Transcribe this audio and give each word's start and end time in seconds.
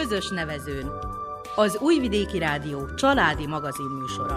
közös 0.00 0.28
nevezőn. 0.28 0.90
Az 1.54 1.76
Újvidéki 1.80 2.38
Rádió 2.38 2.94
családi 2.94 3.46
magazin 3.46 3.86
műsora. 3.86 4.36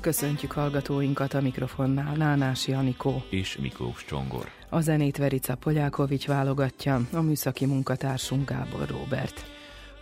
Köszöntjük 0.00 0.52
hallgatóinkat 0.52 1.34
a 1.34 1.40
mikrofonnál 1.40 2.14
Nánás 2.14 2.66
Janikó 2.66 3.22
és 3.28 3.56
Miklós 3.56 4.04
Csongor. 4.04 4.48
A 4.68 4.80
zenét 4.80 5.16
Verica 5.16 5.54
Polyákovics 5.54 6.26
válogatja, 6.26 7.00
a 7.12 7.20
műszaki 7.20 7.66
munkatársunk 7.66 8.48
Gábor 8.48 8.88
Róbert. 8.88 9.44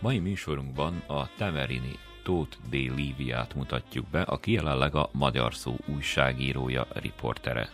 Mai 0.01 0.19
műsorunkban 0.19 1.03
a 1.07 1.29
Temerini 1.37 1.99
Tóth 2.23 2.57
D. 2.69 2.73
Líviát 2.73 3.55
mutatjuk 3.55 4.05
be, 4.07 4.21
aki 4.21 4.51
jelenleg 4.51 4.95
a 4.95 5.09
Magyar 5.11 5.53
Szó 5.53 5.75
újságírója, 5.85 6.87
riportere. 6.93 7.69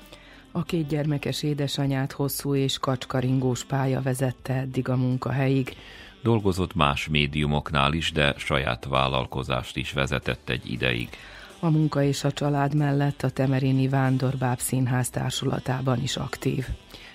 A 0.52 0.64
két 0.64 0.88
gyermekes 0.88 1.44
édesanyát 1.44 2.12
hosszú 2.12 2.56
és 2.56 2.78
kacskaringós 2.78 3.64
pálya 3.64 4.02
vezette 4.02 4.54
eddig 4.54 4.90
a 4.90 4.96
munkahelyig. 4.96 5.76
Dolgozott 6.22 6.76
más 6.76 7.08
médiumoknál 7.08 7.94
is, 7.94 8.12
de 8.12 8.34
saját 8.38 8.86
vállalkozást 8.86 9.78
is 9.78 9.92
vezetett 9.92 10.50
egy 10.50 10.72
ideig. 10.72 11.10
A 11.60 11.70
munka 11.70 12.04
és 12.04 12.24
a 12.24 12.32
család 12.32 12.76
mellett 12.76 13.24
a 13.24 13.30
Temerini 13.30 13.88
Vándorbáb 13.88 14.60
Színház 14.60 15.10
társulatában 15.10 16.02
is 16.02 16.18
aktív. 16.18 16.68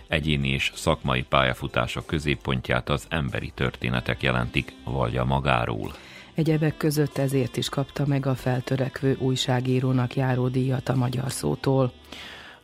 Egyéni 0.09 0.49
és 0.49 0.73
szakmai 0.75 1.23
pályafutása 1.23 2.05
középpontját 2.05 2.89
az 2.89 3.07
emberi 3.09 3.53
történetek 3.55 4.23
jelentik, 4.23 4.75
vagy 4.85 5.17
a 5.17 5.25
magáról. 5.25 5.93
Egyebek 6.41 6.77
között 6.77 7.19
ezért 7.19 7.57
is 7.57 7.69
kapta 7.69 8.07
meg 8.07 8.27
a 8.27 8.35
feltörekvő 8.35 9.17
újságírónak 9.19 10.17
járó 10.17 10.49
díjat 10.49 10.89
a 10.89 10.97
magyar 10.97 11.33
szótól. 11.33 11.93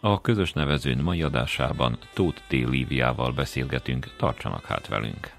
A 0.00 0.20
közös 0.20 0.52
nevezőn 0.52 0.98
mai 0.98 1.22
adásában 1.22 1.98
Tóth 2.14 2.40
T. 2.48 2.52
Líviával 2.52 3.32
beszélgetünk, 3.32 4.14
tartsanak 4.16 4.64
hát 4.64 4.88
velünk! 4.88 5.35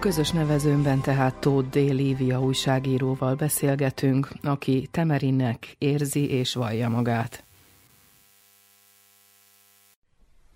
Közös 0.00 0.30
nevezőmben 0.30 1.00
tehát 1.00 1.34
Tóth 1.34 1.68
D. 1.68 1.74
Lívia 1.74 2.40
újságíróval 2.40 3.34
beszélgetünk, 3.34 4.28
aki 4.42 4.88
Temerinnek 4.90 5.74
érzi 5.78 6.30
és 6.30 6.54
vallja 6.54 6.88
magát. 6.88 7.44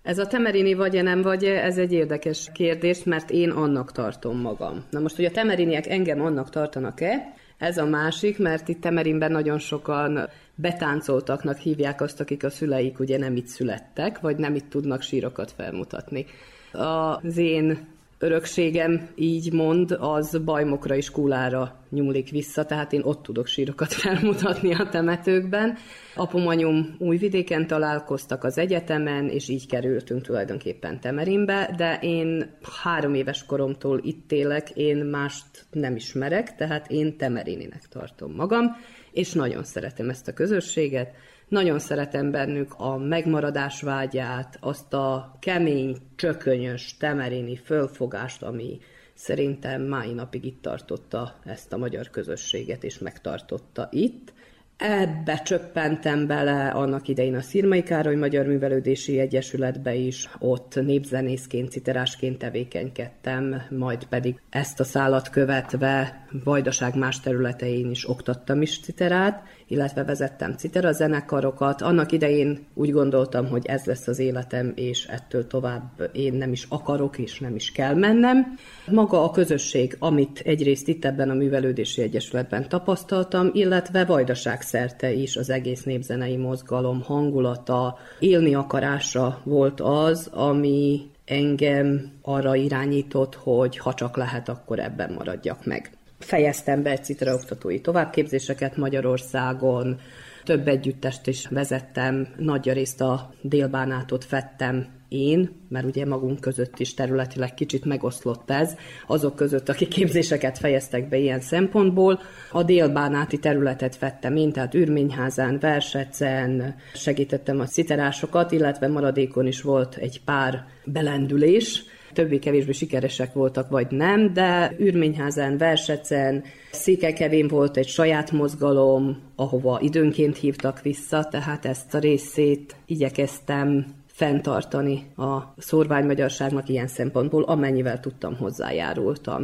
Ez 0.01 0.17
a 0.17 0.27
temerini 0.27 0.73
vagy-e 0.73 1.01
nem 1.01 1.21
vagy 1.21 1.43
-e, 1.43 1.63
ez 1.63 1.77
egy 1.77 1.91
érdekes 1.91 2.49
kérdés, 2.53 3.03
mert 3.03 3.29
én 3.29 3.49
annak 3.49 3.91
tartom 3.91 4.41
magam. 4.41 4.83
Na 4.89 4.99
most, 4.99 5.15
hogy 5.15 5.25
a 5.25 5.31
temeriniek 5.31 5.87
engem 5.87 6.21
annak 6.21 6.49
tartanak-e, 6.49 7.33
ez 7.57 7.77
a 7.77 7.85
másik, 7.85 8.39
mert 8.39 8.67
itt 8.67 8.81
Temerinben 8.81 9.31
nagyon 9.31 9.59
sokan 9.59 10.29
betáncoltaknak 10.55 11.57
hívják 11.57 12.01
azt, 12.01 12.19
akik 12.19 12.43
a 12.43 12.49
szüleik 12.49 12.99
ugye 12.99 13.17
nem 13.17 13.35
itt 13.35 13.47
születtek, 13.47 14.19
vagy 14.19 14.37
nem 14.37 14.55
itt 14.55 14.69
tudnak 14.69 15.01
sírokat 15.01 15.51
felmutatni. 15.51 16.25
Az 16.71 17.37
én 17.37 17.92
örökségem 18.23 19.09
így 19.15 19.53
mond, 19.53 19.95
az 19.99 20.39
bajmokra 20.45 20.95
és 20.95 21.09
kulára 21.09 21.83
nyúlik 21.89 22.29
vissza, 22.29 22.65
tehát 22.65 22.93
én 22.93 23.01
ott 23.03 23.23
tudok 23.23 23.47
sírokat 23.47 23.93
felmutatni 24.03 24.73
a 24.73 24.89
temetőkben. 24.89 25.77
Apum, 26.15 26.47
anyum 26.47 26.95
újvidéken 26.99 27.67
találkoztak 27.67 28.43
az 28.43 28.57
egyetemen, 28.57 29.29
és 29.29 29.49
így 29.49 29.67
kerültünk 29.67 30.21
tulajdonképpen 30.21 30.99
Temerinbe, 30.99 31.73
de 31.77 31.99
én 32.01 32.57
három 32.83 33.13
éves 33.13 33.45
koromtól 33.45 33.99
itt 34.03 34.31
élek, 34.31 34.69
én 34.69 34.97
mást 34.97 35.65
nem 35.71 35.95
ismerek, 35.95 36.55
tehát 36.55 36.91
én 36.91 37.17
Temerininek 37.17 37.87
tartom 37.89 38.31
magam, 38.31 38.65
és 39.11 39.33
nagyon 39.33 39.63
szeretem 39.63 40.09
ezt 40.09 40.27
a 40.27 40.33
közösséget, 40.33 41.15
nagyon 41.53 41.79
szeretem 41.79 42.31
bennük 42.31 42.73
a 42.77 42.97
megmaradás 42.97 43.81
vágyát, 43.81 44.57
azt 44.59 44.93
a 44.93 45.37
kemény, 45.39 45.97
csökönyös, 46.15 46.97
temerini 46.97 47.55
fölfogást, 47.55 48.43
ami 48.43 48.79
szerintem 49.13 49.87
mai 49.87 50.13
napig 50.13 50.45
itt 50.45 50.61
tartotta 50.61 51.35
ezt 51.45 51.73
a 51.73 51.77
magyar 51.77 52.09
közösséget, 52.09 52.83
és 52.83 52.99
megtartotta 52.99 53.87
itt. 53.91 54.33
Ebbe 54.77 55.41
csöppentem 55.45 56.27
bele 56.27 56.69
annak 56.69 57.07
idején 57.07 57.35
a 57.35 57.41
Szirmai 57.41 57.83
Károly 57.83 58.15
Magyar 58.15 58.45
Művelődési 58.45 59.19
Egyesületbe 59.19 59.93
is, 59.93 60.29
ott 60.39 60.75
népzenészként, 60.75 61.71
citerásként 61.71 62.37
tevékenykedtem, 62.37 63.61
majd 63.69 64.05
pedig 64.05 64.41
ezt 64.49 64.79
a 64.79 64.83
szállat 64.83 65.29
követve 65.29 66.25
Vajdaság 66.43 66.95
más 66.95 67.19
területein 67.19 67.89
is 67.89 68.09
oktattam 68.09 68.61
is 68.61 68.79
citerát, 68.79 69.43
illetve 69.73 70.03
vezettem 70.03 70.53
citera 70.53 70.91
zenekarokat. 70.91 71.81
Annak 71.81 72.11
idején 72.11 72.65
úgy 72.73 72.91
gondoltam, 72.91 73.47
hogy 73.47 73.65
ez 73.65 73.85
lesz 73.85 74.07
az 74.07 74.19
életem, 74.19 74.71
és 74.75 75.05
ettől 75.05 75.47
tovább 75.47 76.09
én 76.11 76.33
nem 76.33 76.51
is 76.51 76.65
akarok, 76.69 77.17
és 77.17 77.39
nem 77.39 77.55
is 77.55 77.71
kell 77.71 77.95
mennem. 77.95 78.55
Maga 78.91 79.23
a 79.23 79.31
közösség, 79.31 79.95
amit 79.99 80.41
egyrészt 80.45 80.87
itt 80.87 81.05
ebben 81.05 81.29
a 81.29 81.33
Művelődési 81.33 82.01
Egyesületben 82.01 82.69
tapasztaltam, 82.69 83.49
illetve 83.53 84.05
Vajdaság 84.05 84.61
szerte 84.61 85.11
is 85.11 85.35
az 85.35 85.49
egész 85.49 85.83
népzenei 85.83 86.37
mozgalom 86.37 87.01
hangulata, 87.01 87.97
élni 88.19 88.55
akarása 88.55 89.41
volt 89.43 89.81
az, 89.81 90.29
ami 90.33 91.01
engem 91.25 92.11
arra 92.21 92.55
irányított, 92.55 93.35
hogy 93.35 93.77
ha 93.77 93.93
csak 93.93 94.17
lehet, 94.17 94.49
akkor 94.49 94.79
ebben 94.79 95.13
maradjak 95.13 95.65
meg. 95.65 95.91
Fejeztem 96.23 96.83
be 96.83 96.89
egy 96.89 97.03
citraoktatói 97.03 97.81
továbbképzéseket 97.81 98.77
Magyarországon, 98.77 99.99
több 100.43 100.67
együttest 100.67 101.27
is 101.27 101.47
vezettem, 101.47 102.27
nagy 102.37 102.71
részt 102.71 103.01
a 103.01 103.33
délbánátot 103.41 104.25
fettem 104.25 104.87
én, 105.07 105.49
mert 105.69 105.85
ugye 105.85 106.05
magunk 106.05 106.39
között 106.39 106.79
is 106.79 106.93
területileg 106.93 107.53
kicsit 107.53 107.85
megoszlott 107.85 108.51
ez, 108.51 108.75
azok 109.07 109.35
között, 109.35 109.69
akik 109.69 109.87
képzéseket 109.87 110.57
fejeztek 110.57 111.09
be 111.09 111.17
ilyen 111.17 111.39
szempontból. 111.39 112.19
A 112.51 112.63
délbánáti 112.63 113.37
területet 113.37 113.95
fettem 113.95 114.35
én, 114.35 114.51
tehát 114.51 114.73
Ürményházán, 114.73 115.59
Versecen, 115.59 116.75
segítettem 116.93 117.59
a 117.59 117.65
citerásokat, 117.65 118.51
illetve 118.51 118.87
maradékon 118.87 119.47
is 119.47 119.61
volt 119.61 119.95
egy 119.95 120.21
pár 120.25 120.65
belendülés, 120.85 121.83
többé-kevésbé 122.13 122.71
sikeresek 122.71 123.33
voltak, 123.33 123.69
vagy 123.69 123.87
nem, 123.89 124.33
de 124.33 124.75
Ürményházán, 124.77 125.57
Versecen, 125.57 126.43
Székekevén 126.71 127.47
volt 127.47 127.77
egy 127.77 127.87
saját 127.87 128.31
mozgalom, 128.31 129.21
ahova 129.35 129.79
időnként 129.81 130.37
hívtak 130.37 130.81
vissza, 130.81 131.23
tehát 131.23 131.65
ezt 131.65 131.93
a 131.93 131.99
részét 131.99 132.75
igyekeztem 132.85 133.85
fenntartani 134.07 135.11
a 135.17 135.53
szorványmagyarságnak 135.57 136.69
ilyen 136.69 136.87
szempontból, 136.87 137.43
amennyivel 137.43 137.99
tudtam, 137.99 138.35
hozzájárultam. 138.37 139.43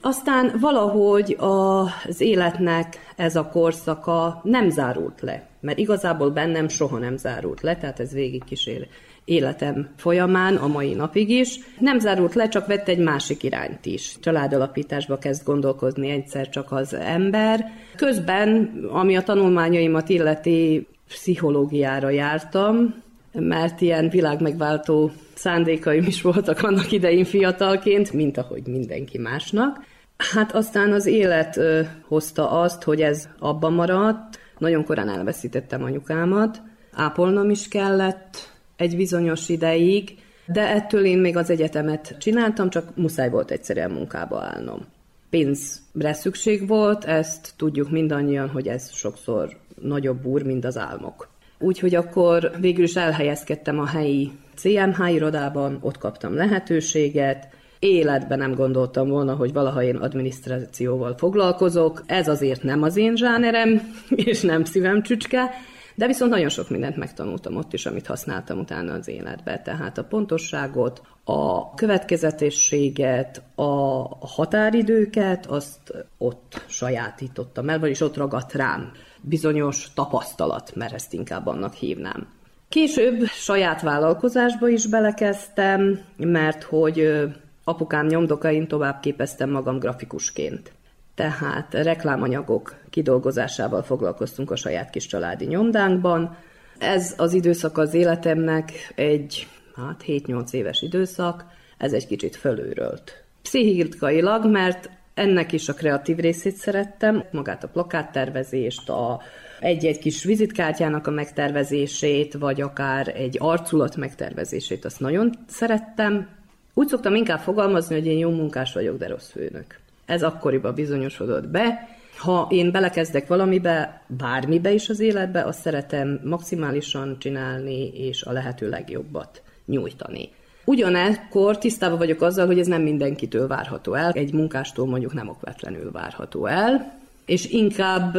Aztán 0.00 0.56
valahogy 0.60 1.36
az 1.38 2.20
életnek 2.20 3.12
ez 3.16 3.36
a 3.36 3.48
korszaka 3.48 4.40
nem 4.42 4.70
zárult 4.70 5.20
le, 5.20 5.48
mert 5.60 5.78
igazából 5.78 6.30
bennem 6.30 6.68
soha 6.68 6.98
nem 6.98 7.16
zárult 7.16 7.60
le, 7.60 7.76
tehát 7.76 8.00
ez 8.00 8.12
végig 8.12 8.44
kísér 8.44 8.88
életem 9.24 9.88
folyamán, 9.96 10.56
a 10.56 10.66
mai 10.66 10.94
napig 10.94 11.30
is. 11.30 11.58
Nem 11.78 11.98
zárult 11.98 12.34
le, 12.34 12.48
csak 12.48 12.66
vett 12.66 12.88
egy 12.88 12.98
másik 12.98 13.42
irányt 13.42 13.86
is. 13.86 14.16
Családalapításba 14.20 15.18
kezd 15.18 15.44
gondolkozni 15.44 16.10
egyszer 16.10 16.48
csak 16.48 16.72
az 16.72 16.94
ember. 16.94 17.72
Közben, 17.96 18.74
ami 18.92 19.16
a 19.16 19.22
tanulmányaimat 19.22 20.08
illeti, 20.08 20.86
pszichológiára 21.08 22.10
jártam, 22.10 23.02
mert 23.32 23.80
ilyen 23.80 24.08
világmegváltó 24.08 25.10
szándékaim 25.34 26.04
is 26.06 26.22
voltak 26.22 26.62
annak 26.62 26.92
idején 26.92 27.24
fiatalként, 27.24 28.12
mint 28.12 28.38
ahogy 28.38 28.66
mindenki 28.66 29.18
másnak. 29.18 29.84
Hát 30.32 30.52
aztán 30.52 30.92
az 30.92 31.06
élet 31.06 31.56
ö, 31.56 31.80
hozta 32.06 32.50
azt, 32.50 32.82
hogy 32.82 33.00
ez 33.00 33.28
abba 33.38 33.70
maradt. 33.70 34.38
Nagyon 34.58 34.84
korán 34.84 35.08
elveszítettem 35.08 35.82
anyukámat, 35.82 36.62
ápolnom 36.92 37.50
is 37.50 37.68
kellett 37.68 38.53
egy 38.76 38.96
bizonyos 38.96 39.48
ideig, 39.48 40.18
de 40.46 40.68
ettől 40.68 41.04
én 41.04 41.18
még 41.18 41.36
az 41.36 41.50
egyetemet 41.50 42.16
csináltam, 42.18 42.70
csak 42.70 42.96
muszáj 42.96 43.30
volt 43.30 43.50
egyszerűen 43.50 43.90
munkába 43.90 44.40
állnom. 44.40 44.86
Pénzre 45.30 46.12
szükség 46.12 46.68
volt, 46.68 47.04
ezt 47.04 47.52
tudjuk 47.56 47.90
mindannyian, 47.90 48.48
hogy 48.48 48.68
ez 48.68 48.92
sokszor 48.92 49.56
nagyobb 49.82 50.24
úr, 50.24 50.42
mint 50.42 50.64
az 50.64 50.78
álmok. 50.78 51.28
Úgyhogy 51.58 51.94
akkor 51.94 52.50
végül 52.60 52.84
is 52.84 52.96
elhelyezkedtem 52.96 53.78
a 53.78 53.86
helyi 53.86 54.30
CMH 54.54 55.12
irodában, 55.12 55.78
ott 55.80 55.98
kaptam 55.98 56.34
lehetőséget, 56.34 57.48
életben 57.78 58.38
nem 58.38 58.54
gondoltam 58.54 59.08
volna, 59.08 59.34
hogy 59.34 59.52
valaha 59.52 59.82
én 59.82 59.96
adminisztrációval 59.96 61.14
foglalkozok. 61.16 62.02
Ez 62.06 62.28
azért 62.28 62.62
nem 62.62 62.82
az 62.82 62.96
én 62.96 63.16
zsánerem, 63.16 63.94
és 64.30 64.40
nem 64.40 64.64
szívem 64.64 65.02
csücske, 65.02 65.50
de 65.94 66.06
viszont 66.06 66.30
nagyon 66.30 66.48
sok 66.48 66.70
mindent 66.70 66.96
megtanultam 66.96 67.56
ott 67.56 67.72
is, 67.72 67.86
amit 67.86 68.06
használtam 68.06 68.58
utána 68.58 68.92
az 68.92 69.08
életbe. 69.08 69.58
Tehát 69.58 69.98
a 69.98 70.04
pontosságot, 70.04 71.02
a 71.24 71.74
következetességet, 71.74 73.42
a 73.54 74.26
határidőket, 74.26 75.46
azt 75.46 76.06
ott 76.18 76.62
sajátítottam 76.66 77.68
el, 77.68 77.78
vagyis 77.78 78.00
ott 78.00 78.16
ragadt 78.16 78.52
rám 78.52 78.92
bizonyos 79.20 79.92
tapasztalat, 79.94 80.74
mert 80.74 80.94
ezt 80.94 81.12
inkább 81.12 81.46
annak 81.46 81.74
hívnám. 81.74 82.26
Később 82.68 83.24
saját 83.26 83.82
vállalkozásba 83.82 84.68
is 84.68 84.86
belekezdtem, 84.86 86.00
mert 86.16 86.62
hogy 86.62 87.22
apukám 87.64 88.06
nyomdokain 88.06 88.68
tovább 88.68 89.00
képeztem 89.00 89.50
magam 89.50 89.78
grafikusként. 89.78 90.72
Tehát 91.14 91.74
reklámanyagok 91.74 92.74
kidolgozásával 92.94 93.82
foglalkoztunk 93.82 94.50
a 94.50 94.56
saját 94.56 94.90
kis 94.90 95.06
családi 95.06 95.44
nyomdánkban. 95.44 96.36
Ez 96.78 97.14
az 97.16 97.32
időszak 97.32 97.78
az 97.78 97.94
életemnek 97.94 98.72
egy 98.94 99.46
hát 99.76 100.04
7-8 100.06 100.52
éves 100.52 100.82
időszak, 100.82 101.44
ez 101.78 101.92
egy 101.92 102.06
kicsit 102.06 102.36
fölőrölt. 102.36 103.22
Pszichikailag, 103.42 104.50
mert 104.50 104.90
ennek 105.14 105.52
is 105.52 105.68
a 105.68 105.74
kreatív 105.74 106.16
részét 106.16 106.56
szerettem, 106.56 107.24
magát 107.30 107.64
a 107.64 107.68
plakáttervezést, 107.68 108.88
a 108.88 109.20
egy-egy 109.60 109.98
kis 109.98 110.24
vizitkártyának 110.24 111.06
a 111.06 111.10
megtervezését, 111.10 112.34
vagy 112.34 112.60
akár 112.60 113.08
egy 113.08 113.36
arculat 113.40 113.96
megtervezését, 113.96 114.84
azt 114.84 115.00
nagyon 115.00 115.30
szerettem. 115.46 116.28
Úgy 116.74 116.88
szoktam 116.88 117.14
inkább 117.14 117.40
fogalmazni, 117.40 117.94
hogy 117.94 118.06
én 118.06 118.18
jó 118.18 118.30
munkás 118.30 118.72
vagyok, 118.72 118.98
de 118.98 119.06
rossz 119.06 119.30
főnök. 119.30 119.78
Ez 120.06 120.22
akkoriban 120.22 120.74
bizonyosodott 120.74 121.48
be. 121.48 121.88
Ha 122.16 122.46
én 122.50 122.70
belekezdek 122.70 123.26
valamibe, 123.26 124.02
bármibe 124.06 124.72
is 124.72 124.88
az 124.88 125.00
életbe, 125.00 125.42
azt 125.42 125.60
szeretem 125.60 126.20
maximálisan 126.24 127.16
csinálni, 127.18 127.88
és 127.88 128.22
a 128.22 128.32
lehető 128.32 128.68
legjobbat 128.68 129.42
nyújtani. 129.66 130.30
Ugyanekkor 130.64 131.58
tisztában 131.58 131.98
vagyok 131.98 132.22
azzal, 132.22 132.46
hogy 132.46 132.58
ez 132.58 132.66
nem 132.66 132.82
mindenkitől 132.82 133.46
várható 133.46 133.94
el, 133.94 134.10
egy 134.10 134.32
munkástól 134.32 134.86
mondjuk 134.86 135.12
nem 135.12 135.28
okvetlenül 135.28 135.90
várható 135.92 136.46
el, 136.46 136.98
és 137.26 137.50
inkább 137.50 138.16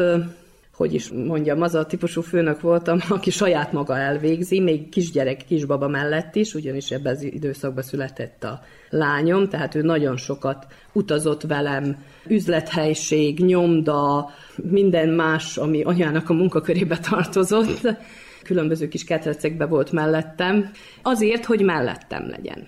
hogy 0.76 0.94
is 0.94 1.10
mondjam, 1.12 1.62
az 1.62 1.76
a 1.76 1.86
típusú 1.86 2.22
főnök 2.22 2.62
voltam, 2.62 3.00
aki 3.10 3.30
saját 3.30 3.72
maga 3.72 3.98
elvégzi, 3.98 4.60
még 4.60 4.90
kisgyerek, 4.90 5.46
kisbaba 5.46 5.88
mellett 5.88 6.36
is, 6.36 6.54
ugyanis 6.54 6.92
ebben 6.92 7.16
az 7.16 7.24
időszakban 7.24 7.84
született 7.84 8.44
a 8.44 8.62
lányom, 8.90 9.50
tehát 9.50 9.76
ő 9.76 9.82
nagyon 9.82 10.18
sokat 10.18 10.68
utazott 10.94 11.42
velem, 11.42 12.04
üzlethelység, 12.28 13.40
nyomda, 13.40 14.30
minden 14.56 15.10
más, 15.10 15.58
ami 15.58 15.84
anyának 15.84 16.30
a 16.30 16.34
munkakörébe 16.34 16.98
tartozott, 16.98 17.96
különböző 18.44 18.88
kis 18.88 19.04
ketrecekbe 19.04 19.66
volt 19.66 19.92
mellettem, 19.92 20.72
azért, 21.02 21.46
hogy 21.46 21.62
mellettem 21.62 22.30
legyen. 22.30 22.68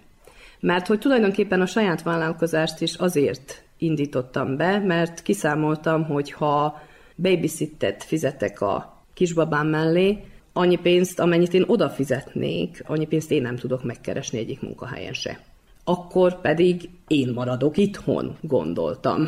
Mert 0.59 0.87
hogy 0.87 0.99
tulajdonképpen 0.99 1.61
a 1.61 1.65
saját 1.65 2.03
vállalkozást 2.03 2.81
is 2.81 2.95
azért 2.95 3.63
indítottam 3.77 4.57
be, 4.57 4.79
mert 4.79 5.21
kiszámoltam, 5.21 6.03
hogy 6.03 6.31
ha 6.31 6.81
babysittet 7.17 8.03
fizetek 8.03 8.61
a 8.61 9.01
kisbabám 9.13 9.67
mellé, 9.67 10.17
annyi 10.53 10.75
pénzt, 10.75 11.19
amennyit 11.19 11.53
én 11.53 11.63
odafizetnék, 11.67 12.83
annyi 12.85 13.05
pénzt 13.05 13.31
én 13.31 13.41
nem 13.41 13.55
tudok 13.55 13.83
megkeresni 13.83 14.39
egyik 14.39 14.61
munkahelyen 14.61 15.13
se. 15.13 15.39
Akkor 15.83 16.41
pedig 16.41 16.89
én 17.07 17.31
maradok 17.33 17.77
itthon, 17.77 18.37
gondoltam. 18.41 19.27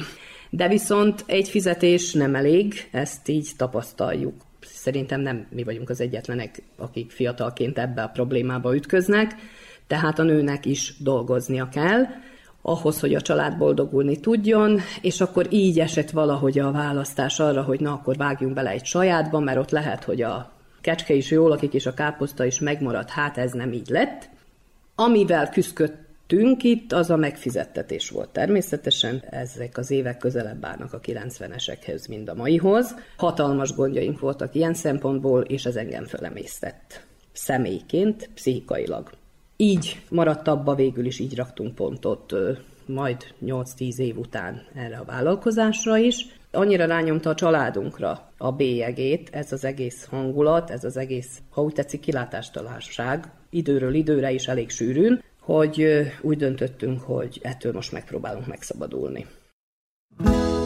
De 0.50 0.68
viszont 0.68 1.24
egy 1.26 1.50
fizetés 1.50 2.14
nem 2.14 2.36
elég, 2.36 2.74
ezt 2.92 3.28
így 3.28 3.50
tapasztaljuk. 3.58 4.34
Szerintem 4.62 5.22
nem 5.22 5.48
mi 5.50 5.64
vagyunk 5.64 5.90
az 5.90 6.02
egyetlenek, 6.02 6.62
akik 6.78 7.12
fiatalként 7.12 7.78
ebbe 7.78 8.02
a 8.04 8.08
problémába 8.08 8.76
ütköznek, 8.76 9.36
tehát 9.88 10.20
a 10.20 10.24
nőnek 10.24 10.66
is 10.66 10.94
dolgoznia 11.00 11.70
kell, 11.70 12.04
ahhoz, 12.70 13.00
hogy 13.00 13.14
a 13.14 13.22
család 13.22 13.58
boldogulni 13.58 14.20
tudjon, 14.20 14.80
és 15.02 15.22
akkor 15.22 15.48
így 15.50 15.80
esett 15.80 16.10
valahogy 16.10 16.60
a 16.60 16.72
választás 16.72 17.40
arra, 17.40 17.62
hogy 17.62 17.80
na, 17.80 17.92
akkor 17.92 18.18
vágjunk 18.18 18.54
bele 18.54 18.70
egy 18.70 18.86
sajátba, 18.86 19.40
mert 19.40 19.58
ott 19.58 19.70
lehet, 19.70 20.04
hogy 20.04 20.22
a 20.22 20.52
kecske 20.82 21.14
is 21.14 21.32
jól 21.32 21.50
lakik, 21.50 21.74
és 21.74 21.86
a 21.86 21.94
káposzta 21.94 22.46
is 22.46 22.60
megmarad, 22.60 23.10
hát 23.10 23.38
ez 23.38 23.52
nem 23.52 23.74
így 23.74 23.90
lett. 23.90 24.30
Amivel 24.96 25.50
küzdködtünk 25.50 26.64
itt, 26.64 26.94
az 26.94 27.10
a 27.10 27.16
megfizettetés 27.16 28.10
volt 28.10 28.30
természetesen. 28.30 29.24
Ezek 29.30 29.78
az 29.78 29.92
évek 29.92 30.18
közelebb 30.18 30.66
állnak 30.66 30.94
a 30.94 31.00
90-esekhez, 31.00 32.10
mint 32.10 32.30
a 32.30 32.36
maihoz. 32.36 32.96
Hatalmas 33.18 33.74
gondjaink 33.74 34.20
voltak 34.20 34.56
ilyen 34.56 34.74
szempontból, 34.74 35.42
és 35.42 35.66
ez 35.66 35.76
engem 35.76 36.06
felemésztett. 36.06 37.06
Személyként, 37.32 38.30
pszichikailag. 38.34 39.10
Így 39.62 40.02
maradt 40.10 40.48
abba, 40.48 40.76
végül 40.76 41.06
is 41.06 41.20
így 41.20 41.36
raktunk 41.36 41.76
pontot, 41.76 42.34
majd 42.86 43.18
8-10 43.46 43.98
év 43.98 44.18
után 44.18 44.62
erre 44.76 44.98
a 44.98 45.04
vállalkozásra 45.04 45.98
is. 45.98 46.26
Annyira 46.52 46.86
rányomta 46.86 47.30
a 47.30 47.36
családunkra 47.36 48.32
a 48.38 48.52
bélyegét, 48.52 49.30
ez 49.32 49.52
az 49.52 49.64
egész 49.64 50.06
hangulat, 50.06 50.70
ez 50.70 50.84
az 50.84 50.98
egész, 50.98 51.42
ha 51.50 51.62
úgy 51.62 51.74
tetszik, 51.74 52.00
kilátástalanság, 52.00 53.32
időről 53.50 53.94
időre 53.94 54.32
is 54.32 54.48
elég 54.48 54.70
sűrűn, 54.70 55.24
hogy 55.42 55.88
úgy 56.22 56.38
döntöttünk, 56.38 57.02
hogy 57.02 57.40
ettől 57.42 57.74
most 57.74 57.92
megpróbálunk 57.92 58.48
megszabadulni. 58.48 59.26
A 60.18 60.59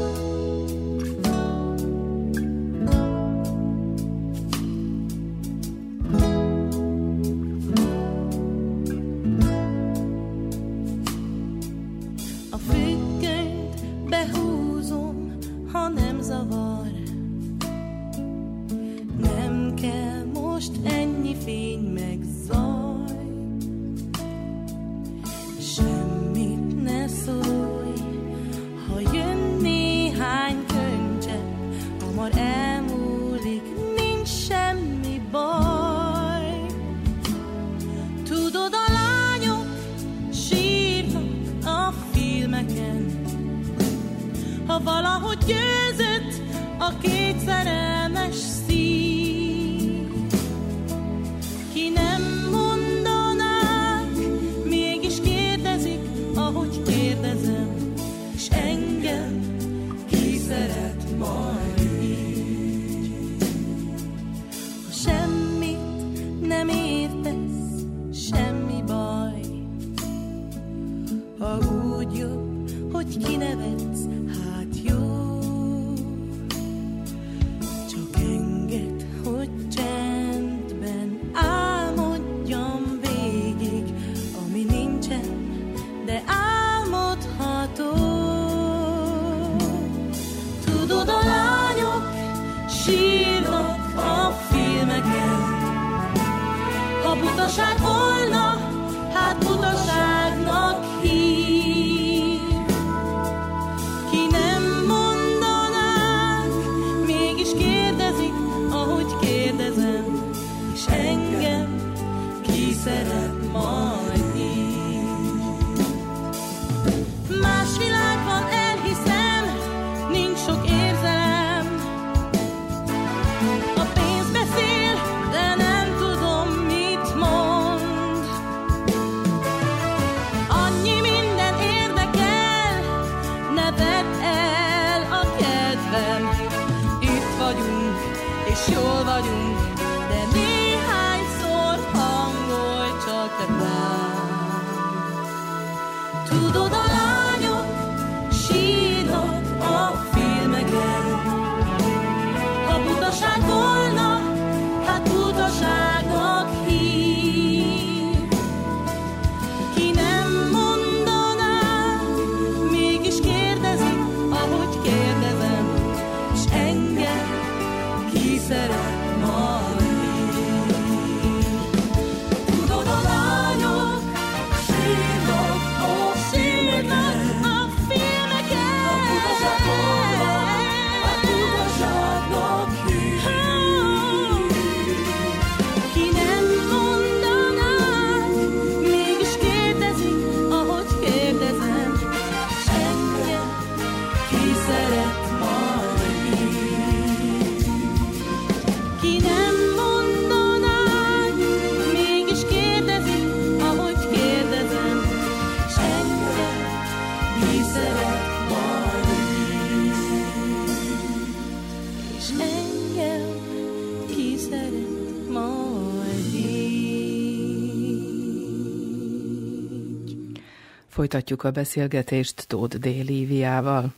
Folytatjuk 220.94 221.44
a 221.44 221.52
beszélgetést 221.52 222.48
Tóth 222.48 222.76
D. 222.78 222.86
Líviával. 222.86 223.94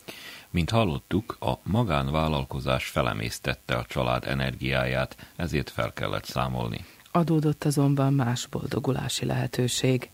Mint 0.50 0.70
hallottuk, 0.70 1.38
a 1.40 1.54
magánvállalkozás 1.64 2.88
felemésztette 2.88 3.76
a 3.76 3.86
család 3.88 4.26
energiáját, 4.28 5.16
ezért 5.36 5.70
fel 5.70 5.94
kellett 5.94 6.24
számolni. 6.24 6.86
Adódott 7.12 7.64
azonban 7.64 8.14
más 8.14 8.48
boldogulási 8.48 9.26
lehetőség. 9.26 10.10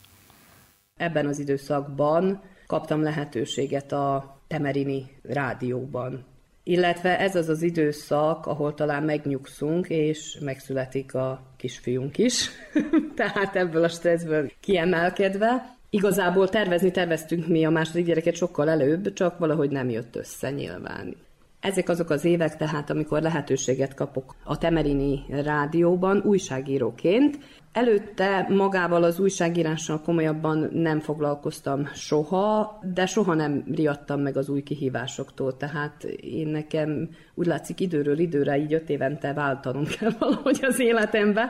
Ebben 0.98 1.28
az 1.28 1.40
időszakban 1.40 2.42
kaptam 2.68 3.02
lehetőséget 3.02 3.92
a 3.92 4.38
Temerini 4.48 5.18
rádióban. 5.24 6.26
Illetve 6.64 7.20
ez 7.20 7.36
az 7.36 7.50
az 7.50 7.62
időszak, 7.62 8.46
ahol 8.46 8.74
talán 8.74 9.04
megnyugszunk, 9.04 9.90
és 9.90 10.38
megszületik 10.40 11.14
a 11.14 11.42
kisfiunk 11.58 12.18
is. 12.18 12.50
Tehát 13.16 13.56
ebből 13.56 13.84
a 13.84 13.90
stresszből 13.90 14.52
kiemelkedve. 14.60 15.80
Igazából 15.94 16.50
tervezni 16.50 16.92
terveztünk 16.92 17.48
mi 17.48 17.66
a 17.66 17.70
második 17.70 18.06
gyereket 18.06 18.36
sokkal 18.36 18.70
előbb, 18.70 19.14
csak 19.14 19.38
valahogy 19.38 19.70
nem 19.70 19.90
jött 19.90 20.16
össze 20.16 20.50
nyilván. 20.52 21.16
Ezek 21.62 21.90
azok 21.90 22.10
az 22.10 22.26
évek 22.26 22.58
tehát, 22.58 22.90
amikor 22.90 23.22
lehetőséget 23.22 23.94
kapok 23.94 24.36
a 24.44 24.58
Temerini 24.58 25.24
rádióban 25.30 26.22
újságíróként. 26.26 27.38
Előtte 27.72 28.48
magával 28.50 29.04
az 29.04 29.20
újságírással 29.20 30.02
komolyabban 30.02 30.70
nem 30.74 31.00
foglalkoztam 31.00 31.86
soha, 31.94 32.80
de 32.94 33.06
soha 33.06 33.34
nem 33.34 33.64
riadtam 33.76 34.22
meg 34.22 34.38
az 34.38 34.50
új 34.50 34.64
kihívásoktól. 34.64 35.58
Tehát 35.58 36.04
én 36.22 36.48
nekem 36.48 37.10
úgy 37.34 37.46
látszik 37.46 37.80
időről 37.80 38.20
időre, 38.20 38.58
így 38.58 38.74
öt 38.74 38.90
évente 38.90 39.34
váltanom 39.34 39.86
kell 40.00 40.12
valahogy 40.20 40.60
az 40.62 40.80
életembe, 40.80 41.50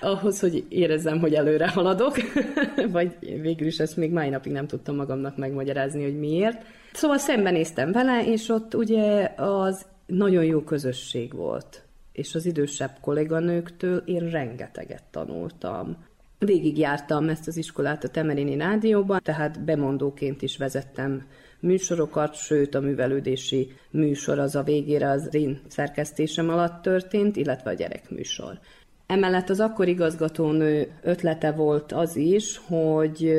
ahhoz, 0.00 0.40
hogy 0.40 0.64
érezzem, 0.68 1.18
hogy 1.18 1.34
előre 1.34 1.68
haladok, 1.68 2.16
vagy 2.92 3.16
végül 3.20 3.66
is 3.66 3.78
ezt 3.78 3.96
még 3.96 4.12
mai 4.12 4.28
napig 4.28 4.52
nem 4.52 4.66
tudtam 4.66 4.96
magamnak 4.96 5.36
megmagyarázni, 5.36 6.02
hogy 6.02 6.18
miért. 6.18 6.64
Szóval 6.98 7.18
szembenéztem 7.18 7.92
vele, 7.92 8.26
és 8.26 8.48
ott 8.48 8.74
ugye 8.74 9.32
az 9.36 9.86
nagyon 10.06 10.44
jó 10.44 10.60
közösség 10.60 11.34
volt. 11.34 11.82
És 12.12 12.34
az 12.34 12.46
idősebb 12.46 12.96
kolléganőktől 13.00 13.96
én 13.96 14.30
rengeteget 14.30 15.02
tanultam. 15.10 15.96
Végigjártam 16.38 17.28
ezt 17.28 17.46
az 17.46 17.56
iskolát 17.56 18.04
a 18.04 18.08
Temerini 18.08 18.56
Rádióban, 18.56 19.20
tehát 19.22 19.64
bemondóként 19.64 20.42
is 20.42 20.56
vezettem 20.56 21.26
műsorokat, 21.60 22.34
sőt 22.34 22.74
a 22.74 22.80
művelődési 22.80 23.72
műsor 23.90 24.38
az 24.38 24.54
a 24.54 24.62
végére 24.62 25.10
az 25.10 25.34
én 25.34 25.60
szerkesztésem 25.68 26.48
alatt 26.48 26.82
történt, 26.82 27.36
illetve 27.36 27.70
a 27.70 27.74
gyerekműsor. 27.74 28.58
Emellett 29.06 29.48
az 29.48 29.60
akkor 29.60 29.88
igazgatónő 29.88 30.92
ötlete 31.02 31.52
volt 31.52 31.92
az 31.92 32.16
is, 32.16 32.60
hogy 32.66 33.34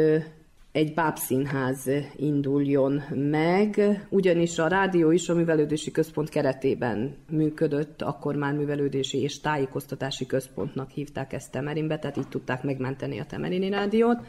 egy 0.79 0.93
bábszínház 0.93 1.89
induljon 2.15 3.03
meg, 3.15 3.79
ugyanis 4.09 4.59
a 4.59 4.67
rádió 4.67 5.11
is 5.11 5.29
a 5.29 5.33
művelődési 5.33 5.91
központ 5.91 6.29
keretében 6.29 7.15
működött, 7.29 8.01
akkor 8.01 8.35
már 8.35 8.53
művelődési 8.53 9.21
és 9.21 9.39
tájékoztatási 9.39 10.25
központnak 10.25 10.89
hívták 10.89 11.33
ezt 11.33 11.51
Temerinbe, 11.51 11.99
tehát 11.99 12.17
így 12.17 12.27
tudták 12.27 12.63
megmenteni 12.63 13.19
a 13.19 13.25
Temerini 13.25 13.69
rádiót. 13.69 14.19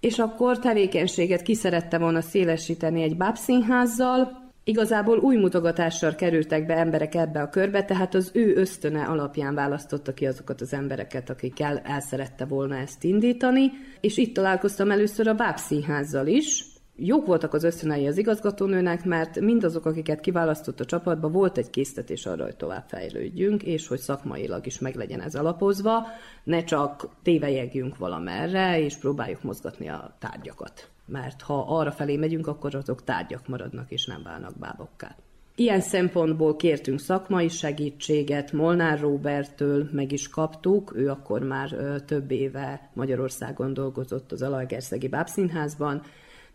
És 0.00 0.18
akkor 0.18 0.58
tevékenységet 0.58 1.42
ki 1.42 1.54
szerette 1.54 1.98
volna 1.98 2.20
szélesíteni 2.20 3.02
egy 3.02 3.16
bábszínházzal, 3.16 4.45
Igazából 4.68 5.18
új 5.18 5.36
mutogatással 5.36 6.14
kerültek 6.14 6.66
be 6.66 6.76
emberek 6.76 7.14
ebbe 7.14 7.40
a 7.40 7.48
körbe, 7.48 7.84
tehát 7.84 8.14
az 8.14 8.30
ő 8.34 8.56
ösztöne 8.56 9.04
alapján 9.04 9.54
választotta 9.54 10.14
ki 10.14 10.26
azokat 10.26 10.60
az 10.60 10.72
embereket, 10.72 11.30
akikkel 11.30 11.78
el 11.78 12.00
szerette 12.00 12.44
volna 12.44 12.76
ezt 12.76 13.04
indítani, 13.04 13.70
és 14.00 14.16
itt 14.16 14.34
találkoztam 14.34 14.90
először 14.90 15.28
a 15.28 15.34
Bábszínházzal 15.34 16.26
is, 16.26 16.64
jók 16.96 17.26
voltak 17.26 17.54
az 17.54 17.64
ösztönei 17.64 18.06
az 18.06 18.18
igazgatónőnek, 18.18 19.04
mert 19.04 19.40
mindazok, 19.40 19.86
akiket 19.86 20.20
kiválasztott 20.20 20.80
a 20.80 20.84
csapatba, 20.84 21.28
volt 21.28 21.58
egy 21.58 21.70
késztetés 21.70 22.26
arra, 22.26 22.44
hogy 22.44 22.56
tovább 22.56 22.84
fejlődjünk, 22.88 23.62
és 23.62 23.86
hogy 23.86 23.98
szakmailag 23.98 24.66
is 24.66 24.78
meglegyen 24.78 25.20
ez 25.20 25.34
alapozva, 25.34 26.06
ne 26.44 26.64
csak 26.64 27.08
tévejegjünk 27.22 27.96
valamerre, 27.96 28.80
és 28.80 28.96
próbáljuk 28.96 29.42
mozgatni 29.42 29.88
a 29.88 30.16
tárgyakat 30.18 30.90
mert 31.06 31.42
ha 31.42 31.64
arra 31.68 31.92
felé 31.92 32.16
megyünk, 32.16 32.46
akkor 32.46 32.74
azok 32.74 33.04
tárgyak 33.04 33.48
maradnak, 33.48 33.90
és 33.90 34.06
nem 34.06 34.22
válnak 34.22 34.58
bábokká. 34.58 35.16
Ilyen 35.58 35.80
szempontból 35.80 36.56
kértünk 36.56 37.00
szakmai 37.00 37.48
segítséget, 37.48 38.52
Molnár 38.52 39.00
Roberttől 39.00 39.88
meg 39.92 40.12
is 40.12 40.28
kaptuk, 40.28 40.92
ő 40.96 41.10
akkor 41.10 41.42
már 41.42 41.68
több 42.06 42.30
éve 42.30 42.90
Magyarországon 42.92 43.74
dolgozott 43.74 44.32
az 44.32 44.42
Alaegerszegi 44.42 45.08
Bábszínházban, 45.08 46.02